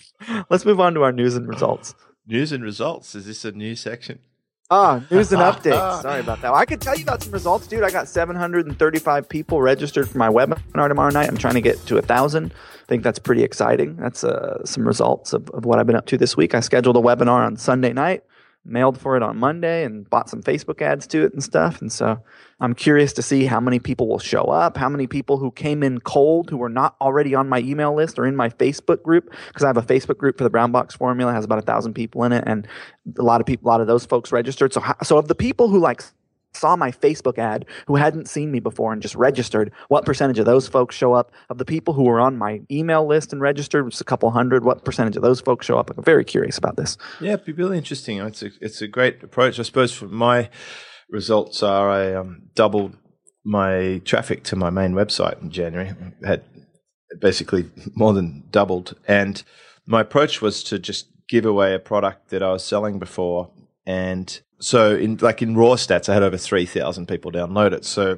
[0.49, 1.93] let's move on to our news and results.
[2.25, 3.13] News and results.
[3.13, 4.17] Is this a new section?
[4.71, 6.01] Ah, news and updates.
[6.01, 6.51] Sorry about that.
[6.51, 7.83] I could tell you about some results, dude.
[7.83, 11.29] I got 735 people registered for my webinar tomorrow night.
[11.29, 12.51] I'm trying to get to a thousand.
[12.81, 13.95] I think that's pretty exciting.
[13.97, 16.55] That's uh, some results of, of what I've been up to this week.
[16.55, 18.23] I scheduled a webinar on Sunday night
[18.65, 21.81] mailed for it on Monday and bought some Facebook ads to it and stuff.
[21.81, 22.19] And so
[22.59, 25.83] I'm curious to see how many people will show up, how many people who came
[25.83, 29.29] in cold who were not already on my email list or in my Facebook group,
[29.47, 31.93] because I have a Facebook group for the Brown Box Formula, has about a thousand
[31.93, 32.67] people in it, and
[33.17, 34.73] a lot of people, a lot of those folks registered.
[34.73, 36.01] So, so of the people who like
[36.55, 40.45] saw my Facebook ad who hadn't seen me before and just registered, what percentage of
[40.45, 41.31] those folks show up?
[41.49, 44.31] Of the people who were on my email list and registered, which is a couple
[44.31, 45.91] hundred, what percentage of those folks show up?
[45.95, 46.97] I'm very curious about this.
[47.21, 48.19] Yeah, it'd be really interesting.
[48.19, 49.59] It's a, it's a great approach.
[49.59, 50.49] I suppose for my
[51.09, 52.95] results are I um, doubled
[53.43, 55.93] my traffic to my main website in January.
[56.25, 56.43] I had
[57.19, 58.95] basically more than doubled.
[59.07, 59.43] And
[59.85, 63.51] my approach was to just give away a product that I was selling before
[63.85, 67.85] and so in like in raw stats, I had over three thousand people download it.
[67.85, 68.17] So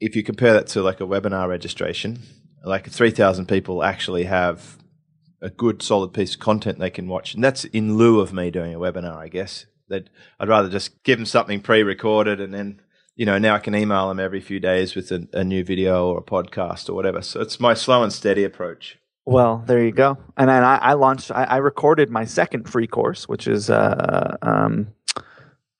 [0.00, 2.18] if you compare that to like a webinar registration,
[2.64, 4.78] like three thousand people actually have
[5.40, 8.50] a good solid piece of content they can watch, and that's in lieu of me
[8.50, 9.16] doing a webinar.
[9.16, 12.80] I guess that I'd rather just give them something pre-recorded and then
[13.16, 16.06] you know, now I can email them every few days with a, a new video
[16.08, 17.20] or a podcast or whatever.
[17.20, 18.96] So it's my slow and steady approach.
[19.26, 20.16] Well, there you go.
[20.36, 21.30] And then I, I launched.
[21.30, 24.88] I, I, recorded my second free course, which is, uh, um,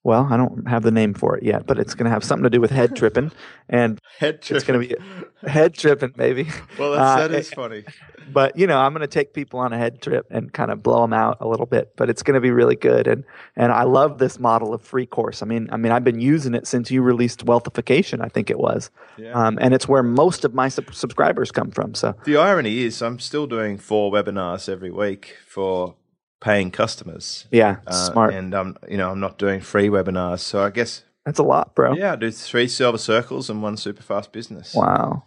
[0.02, 2.44] well, I don't have the name for it yet, but it's going to have something
[2.44, 3.32] to do with head tripping,
[3.68, 4.56] and head tripping.
[4.56, 6.48] it's going to be head tripping, maybe.
[6.78, 7.84] Well, that's, uh, that is funny.
[8.32, 10.82] But you know, I'm going to take people on a head trip and kind of
[10.82, 11.92] blow them out a little bit.
[11.96, 13.24] But it's going to be really good, and
[13.56, 15.42] and I love this model of free course.
[15.42, 18.24] I mean, I mean, I've been using it since you released Wealthification.
[18.24, 19.32] I think it was, yeah.
[19.32, 21.94] um, and it's where most of my sub- subscribers come from.
[21.94, 25.96] So the irony is, I'm still doing four webinars every week for
[26.40, 27.46] paying customers.
[27.50, 28.34] Yeah, uh, smart.
[28.34, 31.74] And I'm, you know, I'm not doing free webinars, so I guess that's a lot,
[31.74, 31.94] bro.
[31.94, 34.74] Yeah, I do three silver circles and one super fast business.
[34.74, 35.24] Wow.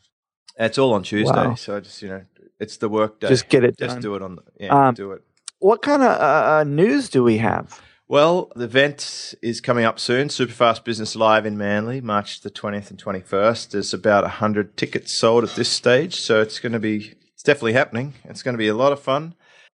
[0.58, 1.56] It's all on Tuesday, wow.
[1.56, 2.21] so I just you know,
[2.60, 3.30] it's the work day.
[3.30, 3.78] Just get it.
[3.78, 4.02] Just done.
[4.02, 4.36] do it on.
[4.36, 5.23] The, yeah, um, do it.
[5.60, 7.82] What kind of uh, uh, news do we have?
[8.08, 10.28] Well, the event is coming up soon.
[10.28, 13.71] Superfast Business Live in Manly, March the 20th and 21st.
[13.71, 17.73] There's about 100 tickets sold at this stage, so it's going to be, it's definitely
[17.73, 18.13] happening.
[18.26, 19.36] It's going to be a lot of fun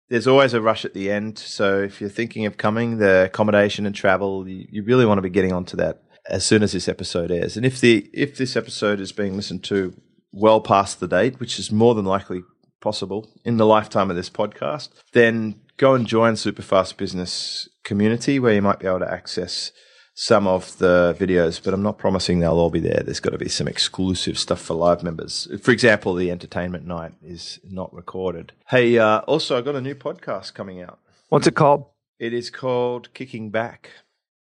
[0.09, 1.39] there's always a rush at the end.
[1.39, 5.23] So if you're thinking of coming, the accommodation and travel, you, you, really want to
[5.23, 7.57] be getting onto that as soon as this episode airs.
[7.57, 9.95] And if the if this episode is being listened to
[10.33, 12.43] well past the date, which is more than likely
[12.81, 18.55] possible in the lifetime of this podcast, then go and join Superfast Business community where
[18.55, 19.73] you might be able to access
[20.19, 23.03] some of the videos, but I'm not promising they'll all be there.
[23.05, 25.47] There's got to be some exclusive stuff for live members.
[25.63, 28.53] For example, the entertainment night is not recorded.
[28.69, 30.99] Hey, uh, also, I got a new podcast coming out.
[31.29, 31.85] What's it called?
[32.19, 33.91] It is called Kicking Back.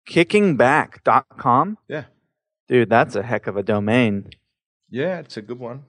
[0.10, 1.78] Kickingback.com?
[1.90, 2.06] Yeah.
[2.70, 4.30] Dude, that's a heck of a domain.
[4.90, 5.84] Yeah, it's a good one.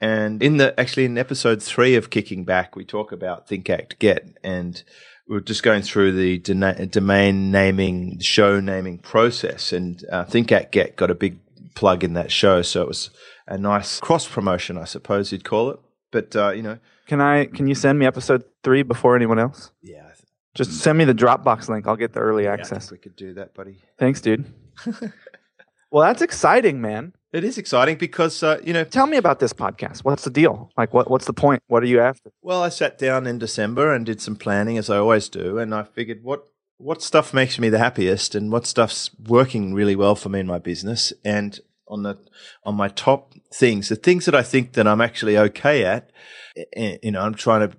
[0.00, 4.00] And in the actually in episode three of Kicking Back, we talk about Think Act
[4.00, 4.82] Get and
[5.28, 10.72] we are just going through the domain naming, show naming process, and uh, Think Act
[10.72, 11.38] Get got a big
[11.74, 13.10] plug in that show, so it was
[13.46, 15.80] a nice cross promotion, I suppose you'd call it.
[16.10, 17.46] But uh, you know, can I?
[17.46, 19.70] Can you send me episode three before anyone else?
[19.82, 20.04] Yeah.
[20.54, 21.86] Just send me the Dropbox link.
[21.86, 22.86] I'll get the early access.
[22.86, 23.78] Yeah, we could do that, buddy.
[23.98, 24.44] Thanks, dude.
[25.90, 27.12] well, that's exciting, man.
[27.34, 28.84] It is exciting because uh, you know.
[28.84, 30.04] Tell me about this podcast.
[30.04, 30.70] What's the deal?
[30.78, 31.64] Like, what what's the point?
[31.66, 32.30] What are you after?
[32.42, 35.74] Well, I sat down in December and did some planning, as I always do, and
[35.74, 36.44] I figured what
[36.76, 40.46] what stuff makes me the happiest, and what stuff's working really well for me in
[40.46, 42.20] my business, and on the
[42.62, 46.12] on my top things, the things that I think that I'm actually okay at.
[46.76, 47.76] You know, I'm trying to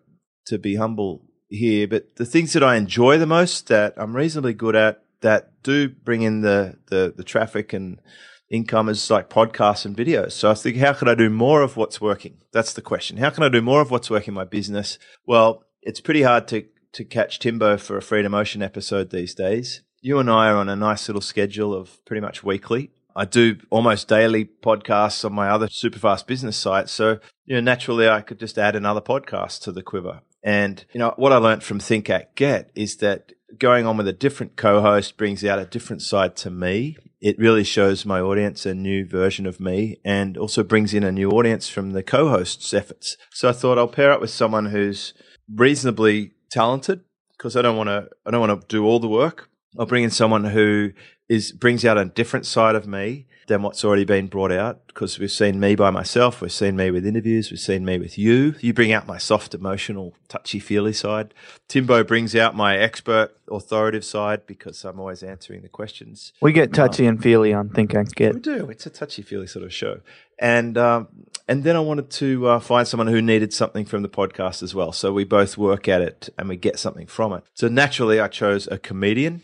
[0.48, 4.54] to be humble here, but the things that I enjoy the most, that I'm reasonably
[4.54, 8.02] good at, that do bring in the the, the traffic and
[8.50, 10.34] income is like podcasts and videos.
[10.34, 12.38] So I think, how can I do more of what's working?
[12.52, 13.18] That's the question.
[13.18, 15.00] How can I do more of what's working in my business?
[15.26, 19.82] Well, it's pretty hard to, to catch Timbo for a Freedom Ocean episode these days.
[20.02, 22.92] You and I are on a nice little schedule of pretty much weekly.
[23.16, 26.90] I do almost daily podcasts on my other superfast business site.
[26.90, 30.22] So, you know, naturally I could just add another podcast to the quiver.
[30.44, 34.08] And, you know, what I learned from Think Act Get is that going on with
[34.08, 38.66] a different co-host brings out a different side to me it really shows my audience
[38.66, 42.74] a new version of me and also brings in a new audience from the co-host's
[42.74, 43.18] efforts.
[43.32, 45.14] So I thought I'll pair up with someone who's
[45.54, 47.02] reasonably talented
[47.38, 49.50] because I don't want to I don't want to do all the work.
[49.78, 50.92] I'll bring in someone who
[51.28, 55.20] is brings out a different side of me than what's already been brought out because
[55.20, 58.56] we've seen me by myself, we've seen me with interviews, we've seen me with you.
[58.60, 61.34] You bring out my soft, emotional, touchy feely side.
[61.68, 66.34] Timbo brings out my expert, authoritative side because I'm always answering the questions.
[66.42, 68.34] We get touchy um, and feely on Think Act Get.
[68.34, 68.70] We do.
[68.70, 70.02] It's a touchy feely sort of show.
[70.40, 71.08] And um,
[71.48, 74.74] and then I wanted to uh, find someone who needed something from the podcast as
[74.74, 74.92] well.
[74.92, 77.44] So we both work at it and we get something from it.
[77.54, 79.44] So naturally, I chose a comedian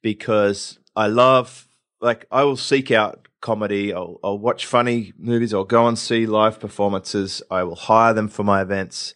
[0.00, 1.68] because I love
[2.00, 3.92] like I will seek out comedy.
[3.92, 5.52] I'll, I'll watch funny movies.
[5.52, 7.42] I'll go and see live performances.
[7.50, 9.14] I will hire them for my events.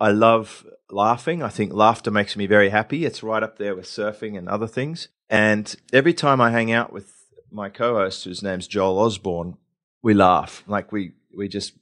[0.00, 1.42] I love laughing.
[1.42, 3.04] I think laughter makes me very happy.
[3.04, 5.08] It's right up there with surfing and other things.
[5.30, 7.12] And every time I hang out with
[7.50, 9.56] my co-host, whose name's Joel Osborne,
[10.02, 10.64] we laugh.
[10.66, 11.74] Like we we just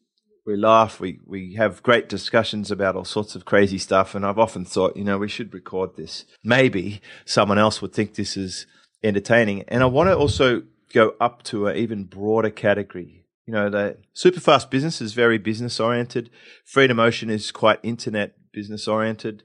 [0.46, 1.00] we laugh.
[1.00, 4.14] We we have great discussions about all sorts of crazy stuff.
[4.14, 6.24] And I've often thought, you know, we should record this.
[6.44, 8.66] Maybe someone else would think this is
[9.02, 9.64] entertaining.
[9.68, 13.24] And I want to also go up to an even broader category.
[13.46, 16.30] You know, the superfast business is very business oriented.
[16.64, 19.42] Freedom Ocean is quite internet business oriented.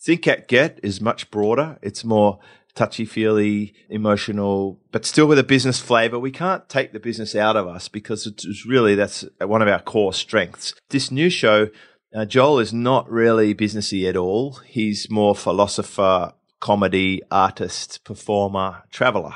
[0.00, 1.78] Think Act Get is much broader.
[1.82, 2.38] It's more
[2.74, 6.18] touchy feely, emotional, but still with a business flavor.
[6.18, 9.80] We can't take the business out of us because it's really that's one of our
[9.80, 10.74] core strengths.
[10.90, 11.70] This new show,
[12.14, 14.60] uh, Joel is not really businessy at all.
[14.64, 19.34] He's more philosopher, comedy, artist, performer, traveler.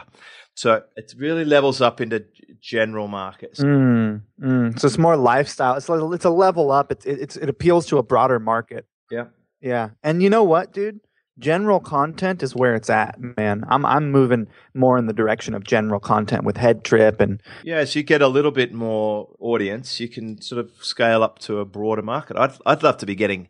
[0.54, 2.24] So it really levels up into
[2.60, 3.60] general markets.
[3.60, 4.78] Mm, mm.
[4.78, 5.76] So it's more lifestyle.
[5.76, 6.92] It's like, it's a level up.
[6.92, 8.86] It, it it's it appeals to a broader market.
[9.10, 9.26] Yeah.
[9.60, 9.90] Yeah.
[10.02, 11.00] And you know what, dude?
[11.38, 13.64] General content is where it's at, man.
[13.68, 17.76] I'm I'm moving more in the direction of general content with Head Trip and Yeah,
[17.76, 21.60] as you get a little bit more audience, you can sort of scale up to
[21.60, 22.36] a broader market.
[22.36, 23.48] I'd I'd love to be getting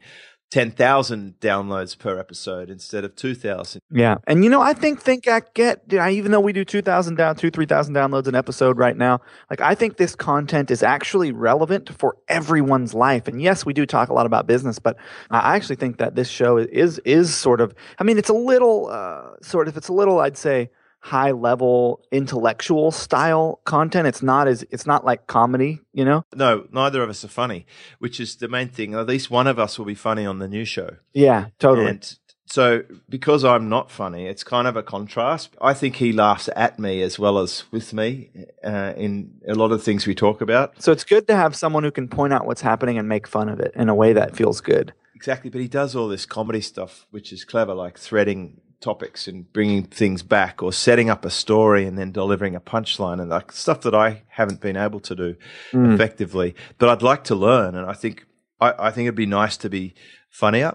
[0.53, 3.81] ten thousand downloads per episode instead of two thousand.
[3.91, 4.17] yeah.
[4.27, 7.37] And you know, I think Think Act Get, I, even though we do 2,000 down,
[7.37, 11.89] two, 3,000 downloads an episode right now, like I think this content is actually relevant
[11.99, 13.29] for everyone's life.
[13.29, 14.99] And yes, we do talk a lot about business, but
[15.31, 18.89] I actually think that this show is is sort of, I mean, it's a little
[18.91, 20.69] uh, sort of, it's a little, I'd say,
[21.03, 24.07] high level intellectual style content.
[24.07, 26.25] It's not as, it's not like comedy, you know?
[26.35, 27.67] No, neither of us are funny,
[27.99, 28.95] which is the main thing.
[28.95, 30.97] At least one of us will be funny on the new show.
[31.13, 31.89] Yeah, totally.
[31.89, 35.57] And so, because I'm not funny, it's kind of a contrast.
[35.61, 38.31] I think he laughs at me as well as with me
[38.63, 40.81] uh, in a lot of things we talk about.
[40.81, 43.49] so it's good to have someone who can point out what's happening and make fun
[43.49, 44.93] of it in a way that feels good.
[45.17, 49.51] Exactly, but he does all this comedy stuff, which is clever, like threading topics and
[49.53, 53.53] bringing things back, or setting up a story and then delivering a punchline, and like
[53.53, 55.37] stuff that I haven't been able to do
[55.73, 55.95] Mm.
[55.95, 56.55] effectively.
[56.79, 58.27] But I'd like to learn, and I think
[58.61, 59.95] I, I think it'd be nice to be
[60.31, 60.75] funnier.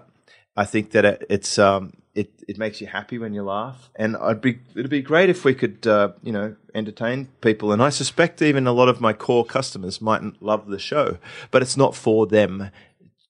[0.56, 4.16] I think that it, it's um, it it makes you happy when you laugh, and
[4.16, 7.70] I'd be it'd be great if we could uh, you know entertain people.
[7.72, 11.18] And I suspect even a lot of my core customers mightn't love the show,
[11.52, 12.70] but it's not for them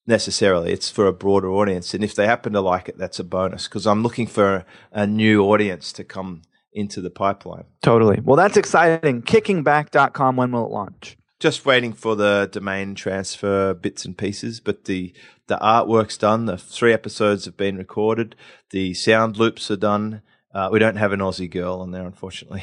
[0.08, 0.72] necessarily.
[0.72, 3.68] It's for a broader audience, and if they happen to like it, that's a bonus
[3.68, 6.42] because I'm looking for a, a new audience to come
[6.72, 7.64] into the pipeline.
[7.82, 8.20] Totally.
[8.22, 9.22] Well, that's exciting.
[9.22, 11.18] Kickingback.com, when will it launch?
[11.38, 15.12] just waiting for the domain transfer bits and pieces, but the
[15.46, 16.44] the artwork's done.
[16.44, 18.36] The three episodes have been recorded.
[18.70, 20.22] The sound loops are done.
[20.54, 22.62] Uh, we don't have an Aussie girl on there, unfortunately.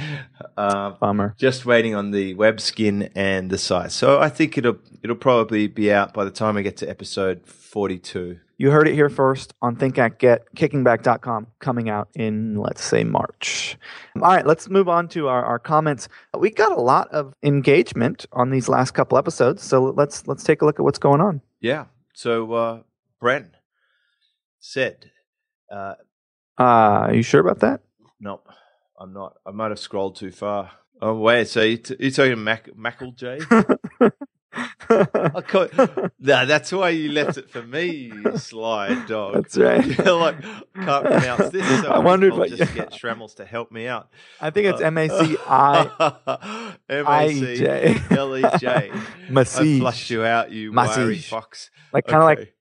[0.56, 1.34] uh, Bummer.
[1.38, 3.92] just waiting on the web skin and the site.
[3.92, 7.46] So I think it'll it'll probably be out by the time we get to episode
[7.46, 8.38] forty two.
[8.60, 13.04] You heard it here first on Think Act Get, kickingback.com, coming out in, let's say,
[13.04, 13.78] March.
[14.16, 16.08] All right, let's move on to our, our comments.
[16.36, 20.62] We got a lot of engagement on these last couple episodes, so let's let's take
[20.62, 21.40] a look at what's going on.
[21.60, 21.84] Yeah.
[22.14, 22.82] So uh,
[23.20, 23.46] Brent
[24.58, 25.12] said,
[25.70, 25.94] uh,
[26.58, 26.62] Uh,
[27.08, 27.80] are you sure about that?
[28.20, 28.40] "No,
[28.98, 29.36] I'm not.
[29.46, 33.12] I might have scrolled too far." Oh wait, so you t- you're talking Mac Mackle
[33.12, 33.38] J?
[34.90, 39.34] No, that's why you left it for me, you sly dog.
[39.34, 39.84] That's right.
[39.98, 40.40] You're like,
[40.74, 44.08] can't pronounce this, so I wondered if I'll just get Shremmels to help me out.
[44.40, 48.00] I think it's M A C I M A C J.
[48.10, 48.90] L E J.
[49.34, 50.96] I flushed you out, you Massage.
[50.96, 51.70] wiry fox.
[51.92, 52.54] Like kind of like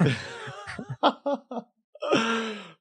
[0.00, 0.14] Okay.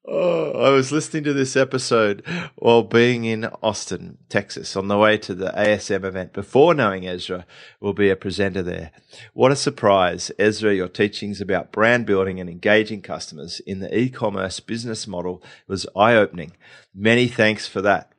[0.05, 2.23] Oh, I was listening to this episode
[2.55, 7.45] while being in Austin, Texas, on the way to the ASM event before knowing Ezra
[7.79, 8.91] will be a presenter there.
[9.33, 10.31] What a surprise.
[10.37, 15.87] Ezra, your teachings about brand building and engaging customers in the e-commerce business model was
[15.95, 16.53] eye-opening.
[16.93, 18.11] Many thanks for that.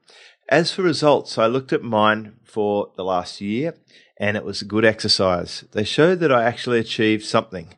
[0.48, 3.74] As for results, I looked at mine for the last year
[4.16, 5.64] and it was a good exercise.
[5.72, 7.74] They showed that I actually achieved something.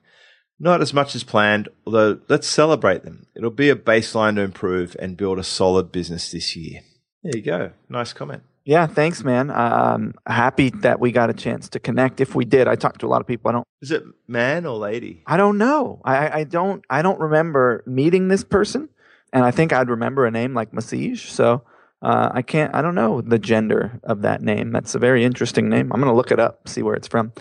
[0.58, 3.26] Not as much as planned, although let's celebrate them.
[3.34, 6.80] It'll be a baseline to improve and build a solid business this year.
[7.22, 7.72] There you go.
[7.88, 8.42] Nice comment.
[8.64, 9.50] Yeah, thanks, man.
[9.50, 12.20] Um, happy that we got a chance to connect.
[12.20, 13.48] If we did, I talked to a lot of people.
[13.48, 15.22] I don't, Is it man or lady?
[15.26, 16.00] I don't know.
[16.04, 18.88] I, I- don't, I don't remember meeting this person,
[19.32, 21.28] and I think I'd remember a name like Massage.
[21.28, 21.62] So
[22.02, 24.72] uh, I can't, I don't know the gender of that name.
[24.72, 25.92] That's a very interesting name.
[25.92, 27.32] I'm gonna look it up, see where it's from.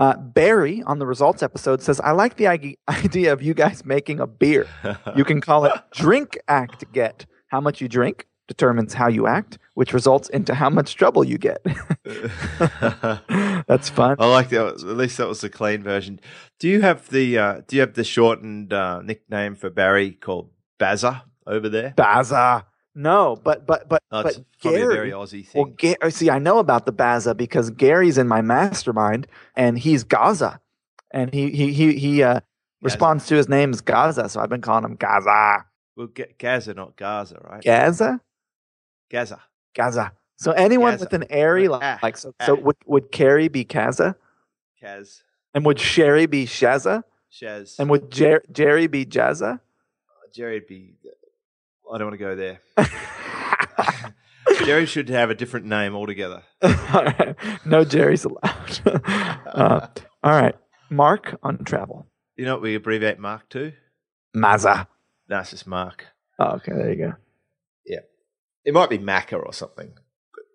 [0.00, 2.46] Uh, Barry on the results episode says, "I like the
[2.88, 4.66] idea of you guys making a beer.
[5.14, 7.26] You can call it Drink Act Get.
[7.48, 11.38] How much you drink determines how you act, which results into how much trouble you
[11.38, 11.64] get.
[13.68, 14.16] That's fun.
[14.18, 14.66] I like that.
[14.66, 16.18] At least that was the clean version.
[16.58, 20.50] Do you have the uh, Do you have the shortened uh, nickname for Barry called
[20.80, 21.94] Bazza over there?
[21.96, 22.66] Baza.
[22.94, 24.94] No, but but but Oh, but it's probably a Gary.
[24.94, 25.96] very Aussie Well, thing.
[26.00, 30.60] Ga- see, I know about the Baza because Gary's in my mastermind, and he's Gaza,
[31.12, 32.40] and he he he he uh,
[32.82, 35.64] responds to his name as Gaza, so I've been calling him Gaza,
[35.96, 37.62] well, Ga- Gaza, not Gaza, right?
[37.62, 38.20] Gaza,
[39.08, 39.40] Gaza.
[39.74, 40.12] Gaza.
[40.36, 41.04] So anyone Gaza.
[41.04, 42.60] with an airy Ah, like, like so, so ah.
[42.60, 44.16] would would Carrie be Kaza,
[44.82, 45.22] Kaz.
[45.54, 47.78] and would Sherry be Shaza, Shaz.
[47.78, 49.60] and would Jer- Jerry be Jazza?
[50.34, 50.94] Jerry'd be.
[51.92, 52.60] I don't want to go there.
[54.64, 56.42] Jerry should have a different name altogether.
[57.64, 58.80] No Jerry's allowed.
[59.46, 59.86] uh,
[60.22, 60.54] all right.
[60.90, 62.06] Mark on travel.
[62.36, 63.72] You know what we abbreviate Mark to?
[64.34, 64.88] Maza.
[65.28, 66.06] No, it's just Mark.
[66.38, 67.12] Oh, okay, there you go.
[67.86, 68.00] Yeah.
[68.64, 69.92] It might be Macca or something.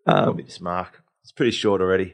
[0.05, 1.01] Um, Probably just Mark.
[1.25, 2.13] It's pretty short already.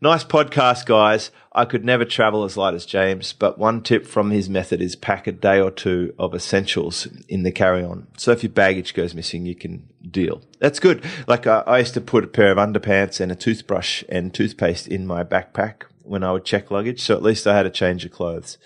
[0.00, 1.30] Nice podcast, guys.
[1.52, 4.96] I could never travel as light as James, but one tip from his method is
[4.96, 8.06] pack a day or two of essentials in the carry on.
[8.16, 10.40] So if your baggage goes missing, you can deal.
[10.58, 11.04] That's good.
[11.26, 14.88] Like uh, I used to put a pair of underpants and a toothbrush and toothpaste
[14.88, 17.02] in my backpack when I would check luggage.
[17.02, 18.56] So at least I had a change of clothes.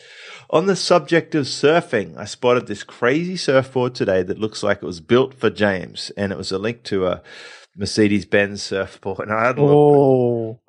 [0.51, 4.87] On the subject of surfing, I spotted this crazy surfboard today that looks like it
[4.87, 7.23] was built for James, and it was a link to a
[7.77, 9.21] Mercedes Benz surfboard.
[9.29, 9.71] And I had a look.
[9.73, 10.61] oh,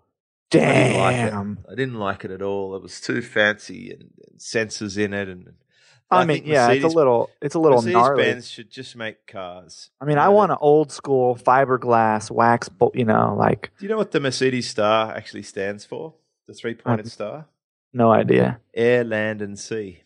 [0.54, 1.60] I didn't like damn.
[1.72, 2.76] I didn't like it at all.
[2.76, 5.54] It was too fancy and, and sensors in it, and
[6.10, 8.24] I, I mean, yeah, it's a little, it's a little Mercedes gnarly.
[8.24, 9.92] Benz should just make cars.
[10.02, 13.86] I mean, You I want an old school fiberglass wax, bo- you know, like Do
[13.86, 16.16] you know what the Mercedes star actually stands for?
[16.48, 17.46] The three pointed Um, star?
[17.94, 18.60] no idea.
[18.74, 20.04] Air, land, and sea.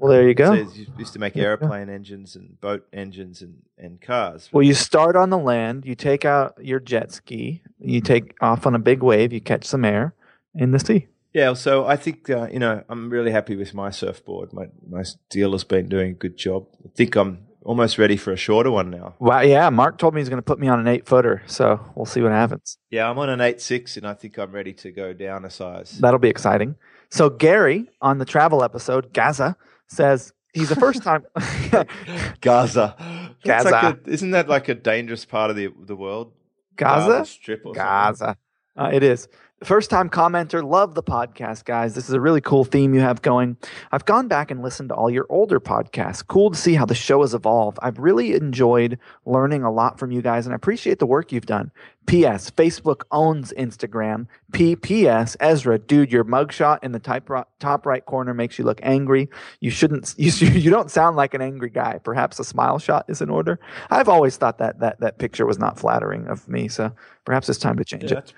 [0.00, 0.54] Well, there you go.
[0.54, 1.64] So you used to make There you go.
[1.66, 4.48] airplane engines and boat engines and, and cars.
[4.52, 8.66] Well, you start on the land, you take out your jet ski, you take off
[8.66, 10.14] on a big wave, you catch some air
[10.54, 11.06] in the sea.
[11.32, 14.52] Yeah, so I think uh, you know I'm really happy with my surfboard.
[14.52, 16.66] My my dealer's been doing a good job.
[16.84, 19.14] I think I'm almost ready for a shorter one now.
[19.20, 21.78] Wow, yeah, Mark told me he's going to put me on an eight footer, so
[21.94, 22.78] we'll see what happens.
[22.90, 25.50] Yeah, I'm on an eight six, and I think I'm ready to go down a
[25.50, 25.98] size.
[26.00, 26.74] That'll be exciting.
[27.10, 29.56] So Gary on the travel episode, Gaza
[29.90, 31.24] says he's a first time.
[32.40, 32.96] Gaza.
[33.44, 33.98] That's like Gaza.
[34.06, 36.32] a- isn't that like a dangerous part of the the world?
[36.76, 37.24] Gaza?
[37.26, 37.74] Strip or?
[37.74, 38.36] Gaza.
[38.76, 39.28] Uh, it is.
[39.62, 41.94] First time commenter, love the podcast, guys.
[41.94, 43.58] This is a really cool theme you have going.
[43.92, 46.26] I've gone back and listened to all your older podcasts.
[46.26, 47.78] Cool to see how the show has evolved.
[47.82, 51.44] I've really enjoyed learning a lot from you guys and I appreciate the work you've
[51.44, 51.72] done.
[52.06, 52.50] P.S.
[52.50, 54.26] Facebook owns Instagram.
[54.52, 55.36] P.P.S.
[55.40, 59.28] Ezra, dude, your mugshot in the type top right corner makes you look angry.
[59.60, 60.14] You shouldn't.
[60.20, 61.98] You, you don't sound like an angry guy.
[62.02, 63.60] Perhaps a smile shot is in order.
[63.90, 66.68] I've always thought that that that picture was not flattering of me.
[66.68, 66.92] So
[67.24, 68.32] perhaps it's time to change Yeah, it.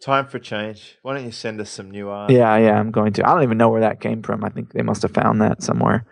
[0.00, 0.96] Time for change.
[1.02, 2.30] Why don't you send us some new art?
[2.30, 3.28] Yeah, yeah, I'm going to.
[3.28, 4.44] I don't even know where that came from.
[4.44, 6.06] I think they must have found that somewhere.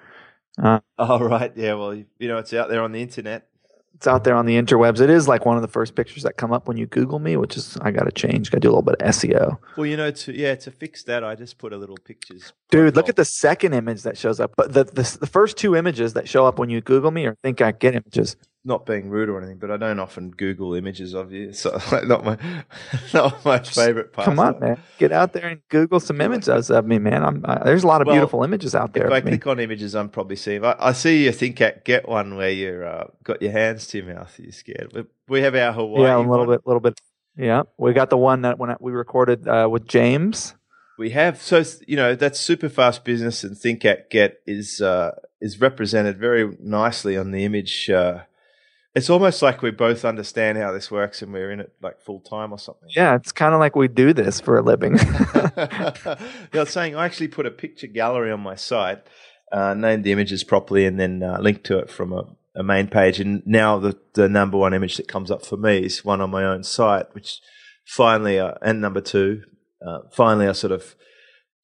[0.99, 1.53] Oh right.
[1.55, 1.74] Yeah.
[1.74, 3.47] Well, you, you know, it's out there on the internet.
[3.95, 5.01] It's out there on the interwebs.
[5.01, 7.37] It is like one of the first pictures that come up when you Google me,
[7.37, 8.51] which is I got to change.
[8.51, 9.59] Got to do a little bit of SEO.
[9.76, 12.53] Well, you know, to yeah, to fix that, I just put a little pictures.
[12.70, 13.11] Dude, look profile.
[13.11, 14.53] at the second image that shows up.
[14.57, 17.37] But the, the the first two images that show up when you Google me or
[17.43, 18.37] Think Act Get images.
[18.67, 22.09] Not being rude or anything, but I don't often Google images of you, so like,
[22.09, 22.37] not my
[23.14, 24.25] not my favorite part.
[24.25, 27.23] Come on, man, get out there and Google some images of me, man.
[27.23, 29.31] I'm uh, there's a lot of Well, beautiful images out there If I me.
[29.31, 30.64] click on images, I'm probably seeing.
[30.64, 33.99] I, I see you Think Act Get one where you're uh, got your hands to
[33.99, 34.35] your mouth.
[34.37, 34.93] You're scared.
[34.93, 36.03] We, we have our Hawaii.
[36.03, 36.49] Yeah, a little one.
[36.49, 37.01] bit, little bit.
[37.39, 40.55] Yeah, we got the one that when we recorded uh, with James.
[40.99, 45.12] We have so you know that super fast business and Think Act Get is uh,
[45.41, 47.89] is represented very nicely on the image.
[48.97, 52.18] It's almost like we both understand how this works and we're in it like full
[52.20, 52.88] time or something.
[52.97, 54.97] Yeah, it's kind of like we do this for a living.
[55.36, 56.18] yeah, I
[56.55, 59.03] was saying I actually put a picture gallery on my site,
[59.53, 62.24] uh, named the images properly, and then uh, linked to it from a,
[62.57, 63.20] a main page.
[63.20, 66.30] And now the the number one image that comes up for me is one on
[66.30, 67.42] my own site, which
[67.84, 69.42] finally, uh, and number two,
[69.86, 70.94] uh, finally, I sort of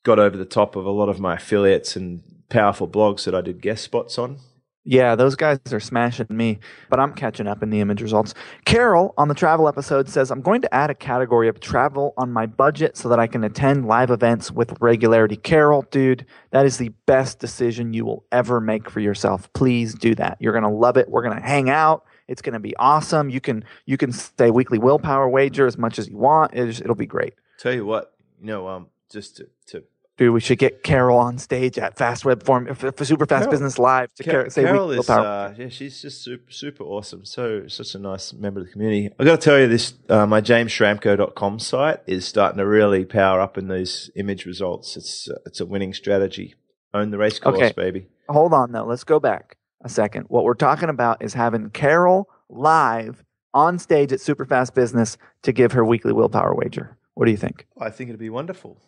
[0.05, 3.41] got over the top of a lot of my affiliates and powerful blogs that I
[3.41, 4.37] did guest spots on.
[4.85, 6.59] Yeah, those guys are smashing me,
[6.91, 8.35] but I'm catching up in the image results.
[8.65, 12.33] Carol on the travel episode says, I'm going to add a category of travel on
[12.33, 15.37] my budget so that I can attend live events with regularity.
[15.37, 19.53] Carol, dude, that is the best decision you will ever make for yourself.
[19.53, 20.37] Please do that.
[20.41, 21.09] You're going to love it.
[21.09, 22.05] We're going to hang out.
[22.27, 23.31] It's going to be awesome.
[23.31, 26.55] You can you can say weekly willpower wager as much as you want.
[26.55, 27.35] It it'll be great.
[27.59, 29.85] Tell you what, you know, um, just to, to
[30.19, 33.45] Dude, we should get Carol on stage at Fast Web Form for, for Super Fast
[33.45, 37.25] Carol- Business Live to Car- say Carol is, uh, yeah, she's just super, super awesome.
[37.25, 39.11] So, such a nice member of the community.
[39.19, 43.41] I've got to tell you this, uh, my jamesschramko.com site is starting to really power
[43.41, 44.97] up in these image results.
[44.99, 46.57] It's, uh, it's a winning strategy.
[46.93, 47.73] Own the race course, Okay.
[47.75, 48.07] baby.
[48.29, 48.85] hold on though.
[48.85, 50.27] Let's go back a second.
[50.29, 55.73] What we're talking about is having Carol live on stage at Superfast Business to give
[55.73, 56.99] her weekly willpower wager.
[57.15, 57.67] What do you think?
[57.81, 58.79] I think it'd be wonderful.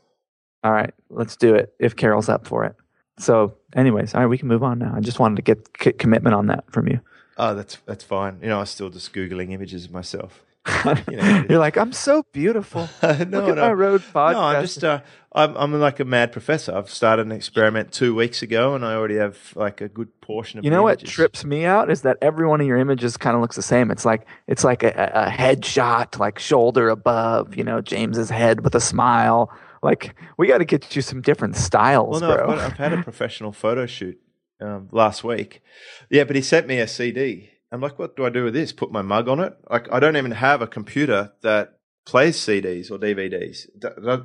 [0.65, 2.75] All right, let's do it if Carol's up for it.
[3.19, 4.95] So, anyways, all right, we can move on now.
[4.97, 7.01] I just wanted to get c- commitment on that from you.
[7.37, 8.39] Oh, that's, that's fine.
[8.43, 10.43] You know, I was still just Googling images of myself.
[11.11, 12.89] You You're like, I'm so beautiful.
[13.03, 13.67] no, Look at no.
[13.67, 14.33] my road podcast.
[14.33, 15.01] No, I'm just uh,
[15.33, 16.75] I'm I'm like a mad professor.
[16.75, 20.59] I've started an experiment two weeks ago, and I already have like a good portion
[20.59, 20.65] of.
[20.65, 21.11] You know what images.
[21.11, 23.91] trips me out is that every one of your images kind of looks the same.
[23.91, 28.75] It's like it's like a a headshot, like shoulder above, you know, James's head with
[28.75, 29.53] a smile.
[29.85, 32.51] Like we got to get you some different styles, Well, no, bro.
[32.51, 34.19] I've, got, I've had a professional photo shoot
[34.61, 35.63] um, last week.
[36.11, 38.73] Yeah, but he sent me a CD I'm like, what do I do with this?
[38.73, 39.53] Put my mug on it?
[39.69, 43.67] Like, I don't even have a computer that plays CDs or DVDs.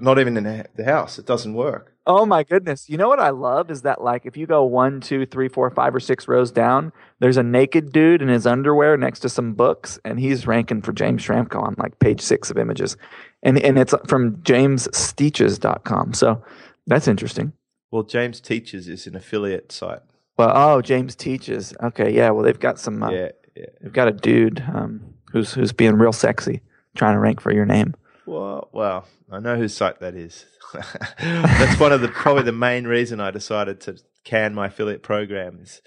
[0.01, 1.17] Not even in the house.
[1.17, 1.95] It doesn't work.
[2.05, 2.89] Oh my goodness.
[2.89, 5.69] You know what I love is that like if you go one, two, three, four,
[5.69, 9.53] five, or six rows down, there's a naked dude in his underwear next to some
[9.53, 12.97] books, and he's ranking for James Schramko on like page six of images.
[13.43, 16.13] And and it's from jamesteaches.com.
[16.13, 16.43] So
[16.87, 17.53] that's interesting.
[17.91, 20.01] Well, James Teaches is an affiliate site.
[20.37, 21.73] Well, oh, James Teaches.
[21.81, 22.29] Okay, yeah.
[22.31, 23.03] Well, they've got some.
[23.03, 23.65] Uh, yeah, yeah.
[23.81, 26.61] They've got a dude um, who's who's being real sexy
[26.95, 27.95] trying to rank for your name.
[28.25, 30.45] Well, well, I know whose site that is.
[31.19, 35.59] That's one of the probably the main reason I decided to can my affiliate program
[35.61, 35.81] is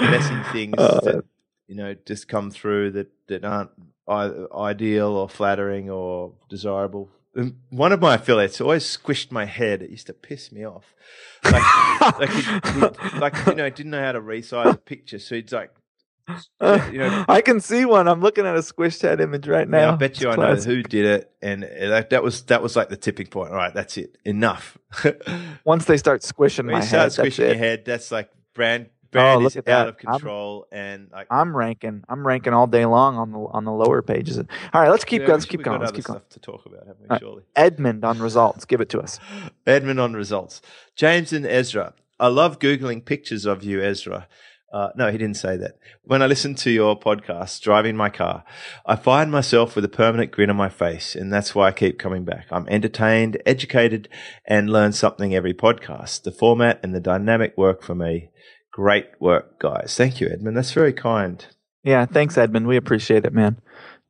[0.00, 1.24] messing things uh, that
[1.66, 3.70] you know just come through that that aren't
[4.08, 7.10] ideal or flattering or desirable.
[7.34, 9.82] And one of my affiliates always squished my head.
[9.82, 10.94] It used to piss me off.
[11.44, 15.52] Like, like, he, like you know, didn't know how to resize a picture, so he'd
[15.52, 15.70] like
[16.60, 18.08] Uh, you know, I can see one.
[18.08, 19.78] I'm looking at a squished head image right now.
[19.78, 20.68] Yeah, I bet you it's I classic.
[20.68, 23.50] know who did it, and eh, that, that, was that was like the tipping point.
[23.50, 24.16] All right, that's it.
[24.24, 24.78] Enough.
[25.64, 27.84] Once they start squishing when my start head, squishing your head.
[27.84, 28.86] That's like brand.
[28.88, 29.88] Oh, brand oh, is out that.
[29.88, 32.02] of control, I'm, and like I'm ranking.
[32.08, 34.38] I'm ranking all day long on the on the lower pages.
[34.38, 35.38] All right, let's keep yeah, going.
[35.38, 35.80] Let's keep going.
[35.80, 36.18] Let's keep going.
[36.18, 37.06] Stuff to talk about, haven't we?
[37.08, 37.20] Right.
[37.20, 37.42] Surely.
[37.54, 38.64] Edmund on results.
[38.64, 39.18] Give it to us.
[39.66, 40.60] Edmund on results.
[40.96, 41.94] James and Ezra.
[42.18, 44.26] I love googling pictures of you, Ezra.
[44.76, 45.78] Uh, no, he didn't say that.
[46.02, 48.44] When I listen to your podcast, driving my car,
[48.84, 51.98] I find myself with a permanent grin on my face, and that's why I keep
[51.98, 52.48] coming back.
[52.50, 54.10] I'm entertained, educated,
[54.44, 56.24] and learn something every podcast.
[56.24, 58.28] The format and the dynamic work for me.
[58.70, 59.94] Great work, guys.
[59.96, 60.58] Thank you, Edmund.
[60.58, 61.46] That's very kind.
[61.82, 62.66] Yeah, thanks, Edmund.
[62.66, 63.58] We appreciate it, man.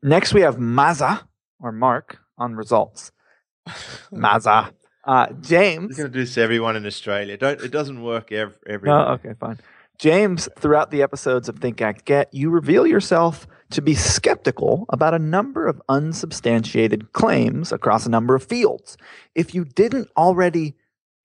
[0.03, 1.29] Next, we have Maza
[1.61, 3.13] or Mark on results.
[4.11, 4.73] Maza.
[5.05, 5.91] Uh, James.
[5.91, 7.37] We're going to do this to everyone in Australia.
[7.37, 8.57] Don't it doesn't work every.
[8.67, 9.59] every no, okay, fine.
[9.99, 15.15] James, throughout the episodes of Think Act Get, you reveal yourself to be skeptical about
[15.15, 18.95] a number of unsubstantiated claims across a number of fields.
[19.33, 20.75] If you didn't already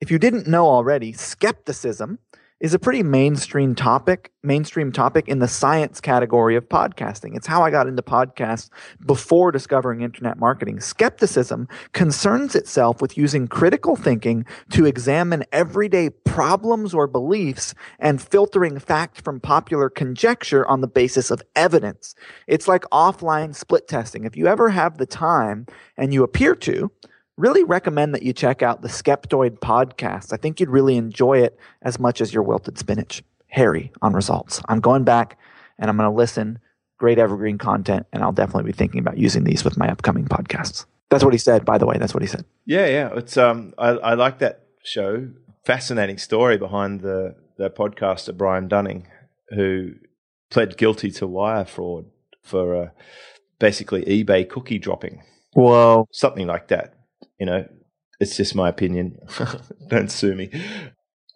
[0.00, 2.18] if you didn't know already, skepticism
[2.62, 7.34] is a pretty mainstream topic, mainstream topic in the science category of podcasting.
[7.34, 8.70] It's how I got into podcasts
[9.04, 10.78] before discovering internet marketing.
[10.78, 18.78] Skepticism concerns itself with using critical thinking to examine everyday problems or beliefs and filtering
[18.78, 22.14] fact from popular conjecture on the basis of evidence.
[22.46, 24.22] It's like offline split testing.
[24.22, 26.92] If you ever have the time and you appear to,
[27.42, 30.32] really recommend that you check out the Skeptoid podcast.
[30.32, 33.22] I think you'd really enjoy it as much as your wilted spinach.
[33.48, 34.62] Harry on results.
[34.68, 35.38] I'm going back
[35.78, 36.58] and I'm going to listen.
[36.96, 40.86] Great evergreen content, and I'll definitely be thinking about using these with my upcoming podcasts.
[41.10, 41.98] That's what he said, by the way.
[41.98, 42.44] That's what he said.
[42.64, 43.10] Yeah, yeah.
[43.14, 45.28] It's um, I, I like that show.
[45.66, 49.08] Fascinating story behind the the podcaster Brian Dunning,
[49.50, 49.94] who
[50.48, 52.06] pled guilty to wire fraud
[52.40, 52.90] for uh,
[53.58, 55.24] basically eBay cookie dropping.
[55.54, 56.94] Whoa, something like that
[57.42, 57.66] you know,
[58.20, 59.18] it's just my opinion.
[59.88, 60.48] Don't sue me.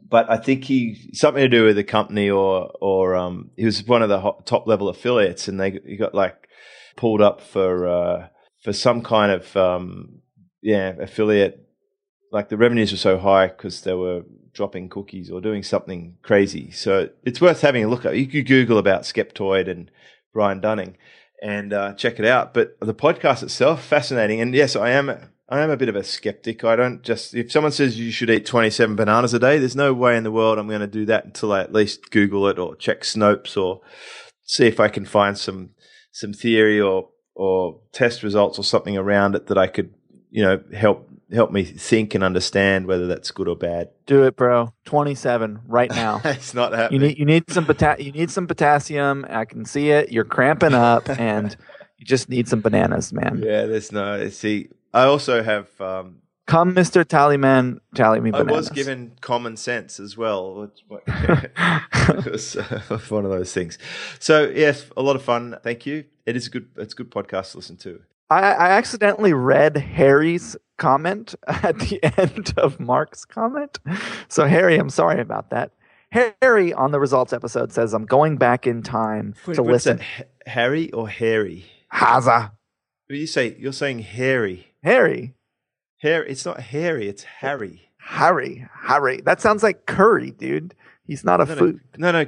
[0.08, 3.84] But I think he something to do with the company, or or um, he was
[3.84, 6.46] one of the top level affiliates, and they he got like
[6.96, 8.28] pulled up for uh,
[8.62, 10.20] for some kind of um,
[10.62, 11.66] yeah affiliate.
[12.30, 16.70] Like the revenues were so high because they were dropping cookies or doing something crazy.
[16.70, 18.16] So it's worth having a look at.
[18.16, 19.90] You could Google about Skeptoid and
[20.32, 20.98] Brian Dunning
[21.42, 22.54] and uh, check it out.
[22.54, 24.40] But the podcast itself, fascinating.
[24.40, 25.10] And yes, I am
[25.48, 26.64] I am a bit of a skeptic.
[26.64, 29.94] I don't just, if someone says you should eat 27 bananas a day, there's no
[29.94, 32.58] way in the world I'm going to do that until I at least Google it
[32.58, 33.80] or check Snopes or
[34.42, 35.70] see if I can find some,
[36.10, 39.94] some theory or, or test results or something around it that I could,
[40.30, 43.90] you know, help, help me think and understand whether that's good or bad.
[44.06, 44.72] Do it, bro.
[44.86, 46.20] 27 right now.
[46.24, 47.02] it's not happening.
[47.02, 49.24] You need, you need some, pota- you need some potassium.
[49.28, 50.10] I can see it.
[50.10, 51.56] You're cramping up and
[51.98, 53.40] you just need some bananas, man.
[53.44, 55.68] Yeah, there's no, see, I also have.
[55.80, 58.30] Um, Come, Mister Tallyman, tally me.
[58.30, 58.52] Bananas.
[58.52, 60.70] I was given common sense as well.
[60.88, 63.78] it was uh, one of those things.
[64.20, 65.56] So yes, a lot of fun.
[65.62, 66.04] Thank you.
[66.24, 66.68] It is a good.
[66.76, 68.00] It's a good podcast to listen to.
[68.30, 73.78] I, I accidentally read Harry's comment at the end of Mark's comment.
[74.28, 75.72] So Harry, I'm sorry about that.
[76.10, 80.00] Harry on the results episode says, "I'm going back in time Wait, to listen."
[80.46, 81.66] Harry or Harry?
[81.92, 82.52] Haza.
[83.08, 84.68] You say you're saying Harry.
[84.86, 85.34] Harry.
[85.98, 86.30] Harry.
[86.30, 87.08] It's not Harry.
[87.08, 87.90] It's Harry.
[87.98, 88.68] Harry.
[88.82, 89.20] Harry.
[89.20, 90.76] That sounds like curry, dude.
[91.04, 91.80] He's not a no, food.
[91.96, 92.26] No, no.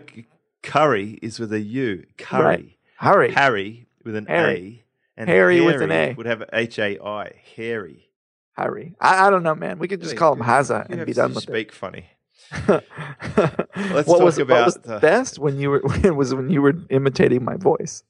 [0.64, 2.04] Curry is with a U.
[2.16, 2.44] Curry.
[2.44, 2.68] Right.
[2.96, 3.32] Harry.
[3.32, 4.84] Harry with an Harry.
[5.16, 5.20] A.
[5.20, 7.32] And Harry, with an A would have H A I.
[7.56, 8.08] Harry.
[8.56, 8.96] Harry.
[9.00, 9.78] I, I, don't know, man.
[9.78, 11.70] We could just call him Haza and be done with speak it.
[11.70, 12.06] Speak funny.
[12.68, 16.50] Let's what talk was, about what was the- best when you were when was when
[16.50, 18.02] you were imitating my voice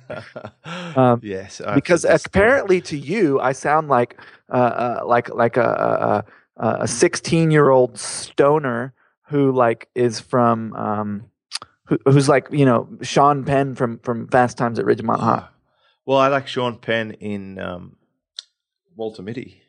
[0.96, 4.20] Um, yes, I because apparently to you I sound like
[4.52, 6.24] uh, uh, like like a
[6.56, 8.92] a- a a sixteen year old stoner
[9.28, 11.24] who like is from um
[11.86, 15.48] who, who's like you know Sean Penn from from Fast Times at Ridgemont High.
[16.04, 17.96] Well, I like Sean Penn in um,
[18.96, 19.62] Walter Mitty.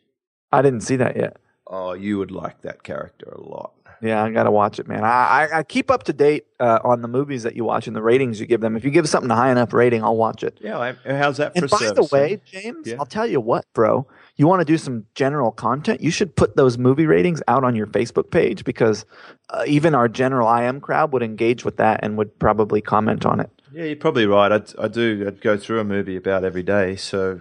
[0.52, 1.38] I didn't see that yet.
[1.68, 3.74] Oh, you would like that character a lot.
[4.04, 5.04] Yeah, I gotta watch it, man.
[5.04, 7.96] I, I, I keep up to date uh, on the movies that you watch and
[7.96, 8.76] the ratings you give them.
[8.76, 10.58] If you give something a high enough rating, I'll watch it.
[10.62, 12.10] Yeah, how's that for And by service?
[12.10, 12.42] the way?
[12.46, 12.96] James, Yeah.
[13.00, 14.06] I'll tell you what, bro.
[14.36, 16.02] You want to do some general content?
[16.02, 19.06] You should put those movie ratings out on your Facebook page because
[19.52, 23.40] uh, even our general IM crowd would engage with that and would probably comment on
[23.40, 23.50] it.
[23.72, 24.52] Yeah, you're probably right.
[24.52, 25.24] I, I do.
[25.28, 27.40] I'd go through a movie about every day, so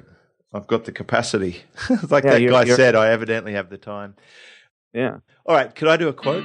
[0.54, 1.62] I've got the capacity.
[2.10, 4.14] like Yeah, that you're- guy you're- said, I evidently have the time.
[4.92, 5.18] Yeah.
[5.46, 6.44] All right, could I do a quote?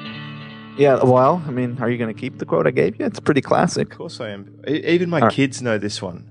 [0.78, 1.04] Yeah.
[1.04, 3.06] Well, I mean, are you going to keep the quote I gave you?
[3.06, 3.92] It's pretty classic.
[3.92, 4.62] Of course I am.
[4.68, 5.32] Even my right.
[5.32, 6.30] kids know this one.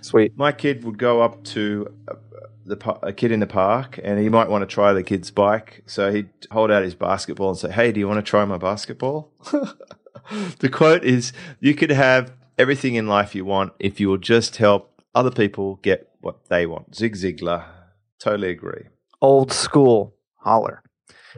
[0.00, 0.36] Sweet.
[0.36, 2.16] My kid would go up to a,
[2.64, 5.82] the a kid in the park, and he might want to try the kid's bike.
[5.86, 8.58] So he'd hold out his basketball and say, "Hey, do you want to try my
[8.58, 9.32] basketball?"
[10.58, 14.56] the quote is, "You could have everything in life you want if you will just
[14.56, 17.64] help other people get what they want." Zig Ziglar.
[18.18, 18.84] Totally agree.
[19.20, 20.82] Old school holler.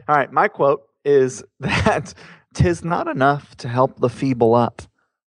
[0.07, 0.31] All right.
[0.31, 2.13] My quote is that
[2.53, 4.81] tis not enough to help the feeble up,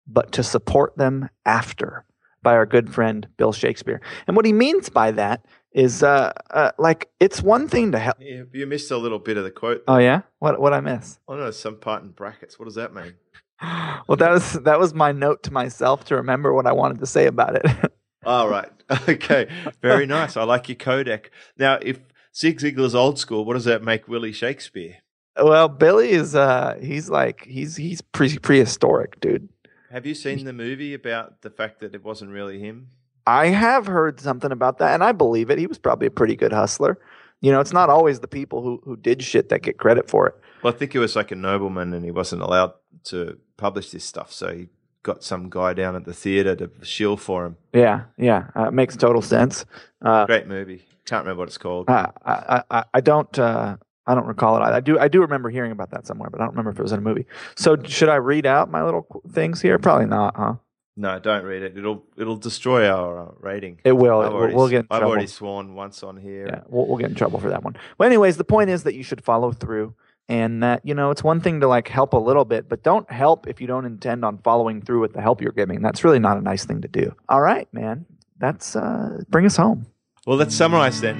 [0.06, 2.04] but to support them after
[2.42, 4.00] by our good friend Bill Shakespeare.
[4.26, 8.16] And what he means by that is uh, uh like it's one thing to help
[8.20, 9.82] Yeah, you missed a little bit of the quote.
[9.86, 10.22] Oh yeah?
[10.38, 11.18] What what I miss?
[11.28, 12.58] Oh no, some part in brackets.
[12.58, 13.14] What does that mean?
[14.06, 17.06] Well that was that was my note to myself to remember what I wanted to
[17.06, 17.92] say about it.
[18.24, 18.70] All right.
[19.08, 19.48] Okay.
[19.82, 20.36] Very nice.
[20.38, 21.26] I like your codec.
[21.58, 21.98] Now, if
[22.38, 24.96] Zig Ziglar's old school, what does that make Willie Shakespeare?
[25.42, 29.48] well, Billy is uh he's like he's he's pre- prehistoric, dude.
[29.90, 32.88] Have you seen the movie about the fact that it wasn't really him?
[33.26, 35.58] I have heard something about that and I believe it.
[35.58, 36.98] He was probably a pretty good hustler.
[37.40, 40.26] You know, it's not always the people who who did shit that get credit for
[40.26, 40.34] it.
[40.62, 42.72] Well, I think he was like a nobleman and he wasn't allowed
[43.04, 44.32] to publish this stuff.
[44.32, 44.68] So he
[45.04, 47.56] got some guy down at the theater to shill for him.
[47.72, 49.64] Yeah, yeah, uh, it makes total sense.
[50.02, 50.82] Uh, Great movie.
[51.08, 51.88] Can't remember what it's called.
[51.88, 54.60] I, I, I, I don't uh, I don't recall it.
[54.60, 56.78] I, I do I do remember hearing about that somewhere, but I don't remember if
[56.78, 57.26] it was in a movie.
[57.56, 59.78] So should I read out my little things here?
[59.78, 60.54] Probably not, huh?
[60.98, 61.78] No, don't read it.
[61.78, 63.80] It'll it'll destroy our uh, rating.
[63.84, 64.20] It will.
[64.20, 66.46] It, already, we'll, get in I've already sworn once on here.
[66.48, 67.76] yeah, we'll, we'll get in trouble for that one.
[67.96, 69.94] Well, anyways, the point is that you should follow through,
[70.28, 73.08] and that you know it's one thing to like help a little bit, but don't
[73.10, 75.82] help if you don't intend on following through with the help you're giving.
[75.82, 77.14] That's really not a nice thing to do.
[77.28, 78.04] All right, man.
[78.38, 79.86] That's uh, bring us home.
[80.28, 81.16] Well, let's summarize then.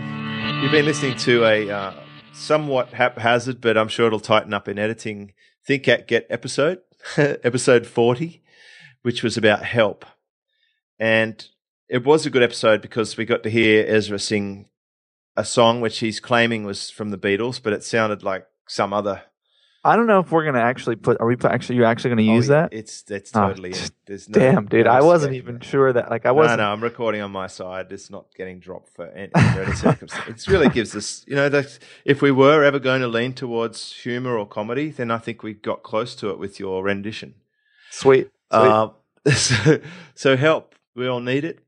[0.61, 1.95] You've been listening to a uh,
[2.35, 5.33] somewhat haphazard, but I'm sure it'll tighten up in editing.
[5.65, 6.81] Think Act Get episode,
[7.17, 8.43] episode 40,
[9.01, 10.05] which was about help.
[10.99, 11.43] And
[11.89, 14.67] it was a good episode because we got to hear Ezra sing
[15.35, 19.23] a song which he's claiming was from the Beatles, but it sounded like some other.
[19.85, 21.21] I don't know if we're gonna actually put.
[21.21, 21.77] Are we actually?
[21.77, 22.73] You actually gonna use Oh, that?
[22.73, 23.75] It's it's Oh, totally.
[24.07, 26.11] There's no, Damn, dude, no I wasn't even sure that.
[26.11, 26.59] Like, I wasn't.
[26.59, 27.93] no, no, I'm recording on my side.
[27.93, 30.49] It's not getting dropped for any, any circumstance.
[30.49, 33.93] It really gives us, you know, that if we were ever going to lean towards
[33.93, 37.35] humor or comedy, then I think we got close to it with your rendition.
[37.91, 38.31] Sweet.
[38.51, 38.61] Sweet.
[38.61, 38.93] Um,
[39.35, 39.81] so,
[40.15, 40.75] so help.
[40.97, 41.61] We all need it.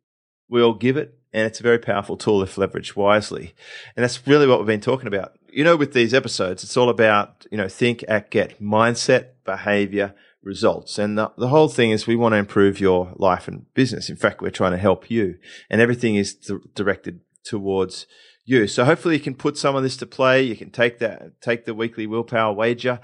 [0.49, 1.17] We all give it.
[1.33, 3.55] And it's a very powerful tool if leveraged wisely.
[3.97, 5.33] And that's really what we've been talking about.
[5.53, 10.15] You know, with these episodes, it's all about, you know, think, act, get, mindset, behavior,
[10.43, 10.99] results.
[10.99, 14.11] And the, the whole thing is we want to improve your life and business.
[14.11, 18.07] In fact, we're trying to help you and everything is di- directed towards
[18.45, 18.67] you.
[18.67, 20.43] So hopefully you can put some of this to play.
[20.43, 23.01] You can take that, take the weekly willpower wager.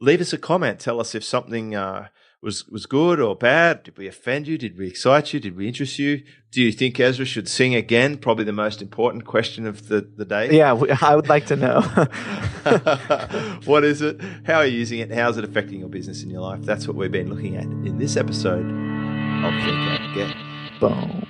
[0.00, 0.78] Leave us a comment.
[0.78, 2.08] Tell us if something, uh,
[2.44, 3.82] was was good or bad?
[3.82, 4.56] Did we offend you?
[4.58, 5.40] Did we excite you?
[5.40, 6.22] Did we interest you?
[6.52, 8.18] Do you think Ezra should sing again?
[8.18, 10.56] Probably the most important question of the, the day.
[10.56, 10.72] yeah,
[11.02, 11.80] I would like to know.
[13.64, 14.20] what is it?
[14.46, 15.10] How are you using it?
[15.10, 16.60] How is it affecting your business and your life?
[16.62, 20.80] That's what we've been looking at in this episode of Think Act Get.
[20.80, 21.26] Boom.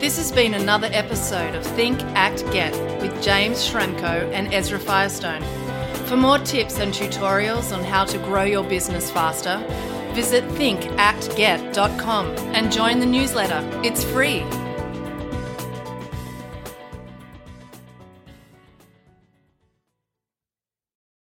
[0.00, 5.61] This has been another episode of Think, Act, Get with James Schramko and Ezra Firestone.
[6.12, 9.56] For more tips and tutorials on how to grow your business faster,
[10.12, 13.66] visit thinkactget.com and join the newsletter.
[13.82, 14.44] It's free.